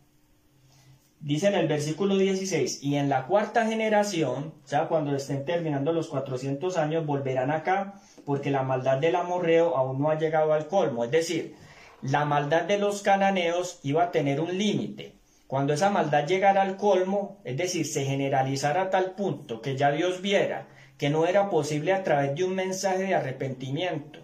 Dice 1.21 1.49
en 1.49 1.55
el 1.55 1.67
versículo 1.67 2.17
16, 2.17 2.83
y 2.83 2.95
en 2.95 3.09
la 3.09 3.27
cuarta 3.27 3.67
generación, 3.67 4.55
o 4.73 4.89
cuando 4.89 5.15
estén 5.17 5.45
terminando 5.45 5.93
los 5.93 6.09
400 6.09 6.77
años, 6.77 7.05
volverán 7.07 7.51
acá, 7.51 8.01
porque 8.25 8.51
la 8.51 8.63
maldad 8.63 8.99
del 8.99 9.17
amorreo 9.17 9.77
aún 9.77 10.01
no 10.01 10.11
ha 10.11 10.19
llegado 10.19 10.53
al 10.53 10.69
colmo. 10.69 11.05
Es 11.05 11.11
decir, 11.11 11.57
la 12.03 12.25
maldad 12.25 12.63
de 12.63 12.79
los 12.79 13.03
cananeos 13.03 13.81
iba 13.83 14.05
a 14.05 14.11
tener 14.11 14.41
un 14.41 14.57
límite. 14.57 15.15
Cuando 15.47 15.73
esa 15.73 15.91
maldad 15.91 16.27
llegara 16.27 16.63
al 16.63 16.77
colmo, 16.77 17.41
es 17.45 17.57
decir, 17.57 17.87
se 17.87 18.05
generalizara 18.05 18.83
a 18.83 18.91
tal 18.91 19.13
punto 19.13 19.63
que 19.63 19.77
ya 19.77 19.91
Dios 19.91 20.21
viera 20.21 20.69
que 20.99 21.11
no 21.11 21.27
era 21.27 21.49
posible 21.49 21.93
a 21.93 22.03
través 22.03 22.35
de 22.35 22.45
un 22.45 22.57
mensaje 22.57 23.05
de 23.05 23.15
arrepentimiento, 23.15 24.19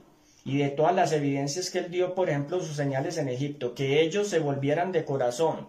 y 0.45 0.59
de 0.59 0.69
todas 0.69 0.95
las 0.95 1.13
evidencias 1.13 1.71
que 1.71 1.79
él 1.79 1.91
dio, 1.91 2.15
por 2.15 2.29
ejemplo, 2.29 2.61
sus 2.61 2.77
señales 2.77 3.17
en 3.17 3.29
Egipto, 3.29 3.75
que 3.75 4.03
ellos 4.03 4.29
se 4.29 4.41
volvieran 4.41 4.93
de 4.93 5.05
corazón 5.05 5.69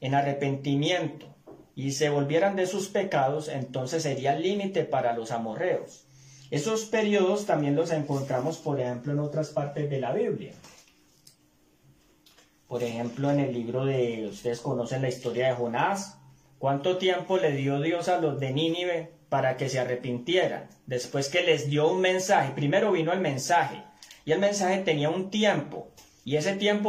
en 0.00 0.14
arrepentimiento 0.14 1.26
y 1.74 1.92
se 1.92 2.08
volvieran 2.08 2.54
de 2.54 2.66
sus 2.66 2.88
pecados, 2.88 3.48
entonces 3.48 4.04
sería 4.04 4.34
el 4.34 4.42
límite 4.42 4.84
para 4.84 5.12
los 5.12 5.32
amorreos. 5.32 6.06
Esos 6.50 6.84
periodos 6.84 7.46
también 7.46 7.74
los 7.74 7.90
encontramos, 7.90 8.58
por 8.58 8.80
ejemplo, 8.80 9.12
en 9.12 9.20
otras 9.20 9.50
partes 9.50 9.90
de 9.90 10.00
la 10.00 10.12
Biblia. 10.12 10.52
Por 12.70 12.84
ejemplo, 12.84 13.32
en 13.32 13.40
el 13.40 13.52
libro 13.52 13.84
de, 13.84 14.28
ustedes 14.30 14.60
conocen 14.60 15.02
la 15.02 15.08
historia 15.08 15.48
de 15.48 15.54
Jonás, 15.54 16.20
¿cuánto 16.60 16.98
tiempo 16.98 17.36
le 17.36 17.50
dio 17.50 17.80
Dios 17.80 18.08
a 18.08 18.20
los 18.20 18.38
de 18.38 18.52
Nínive 18.52 19.10
para 19.28 19.56
que 19.56 19.68
se 19.68 19.80
arrepintieran. 19.80 20.68
Después 20.86 21.28
que 21.28 21.42
les 21.42 21.68
dio 21.68 21.90
un 21.90 22.00
mensaje, 22.00 22.52
primero 22.54 22.92
vino 22.92 23.12
el 23.12 23.18
mensaje, 23.18 23.82
y 24.24 24.30
el 24.30 24.38
mensaje 24.38 24.82
tenía 24.82 25.10
un 25.10 25.30
tiempo, 25.30 25.88
y 26.24 26.36
ese 26.36 26.54
tiempo 26.54 26.88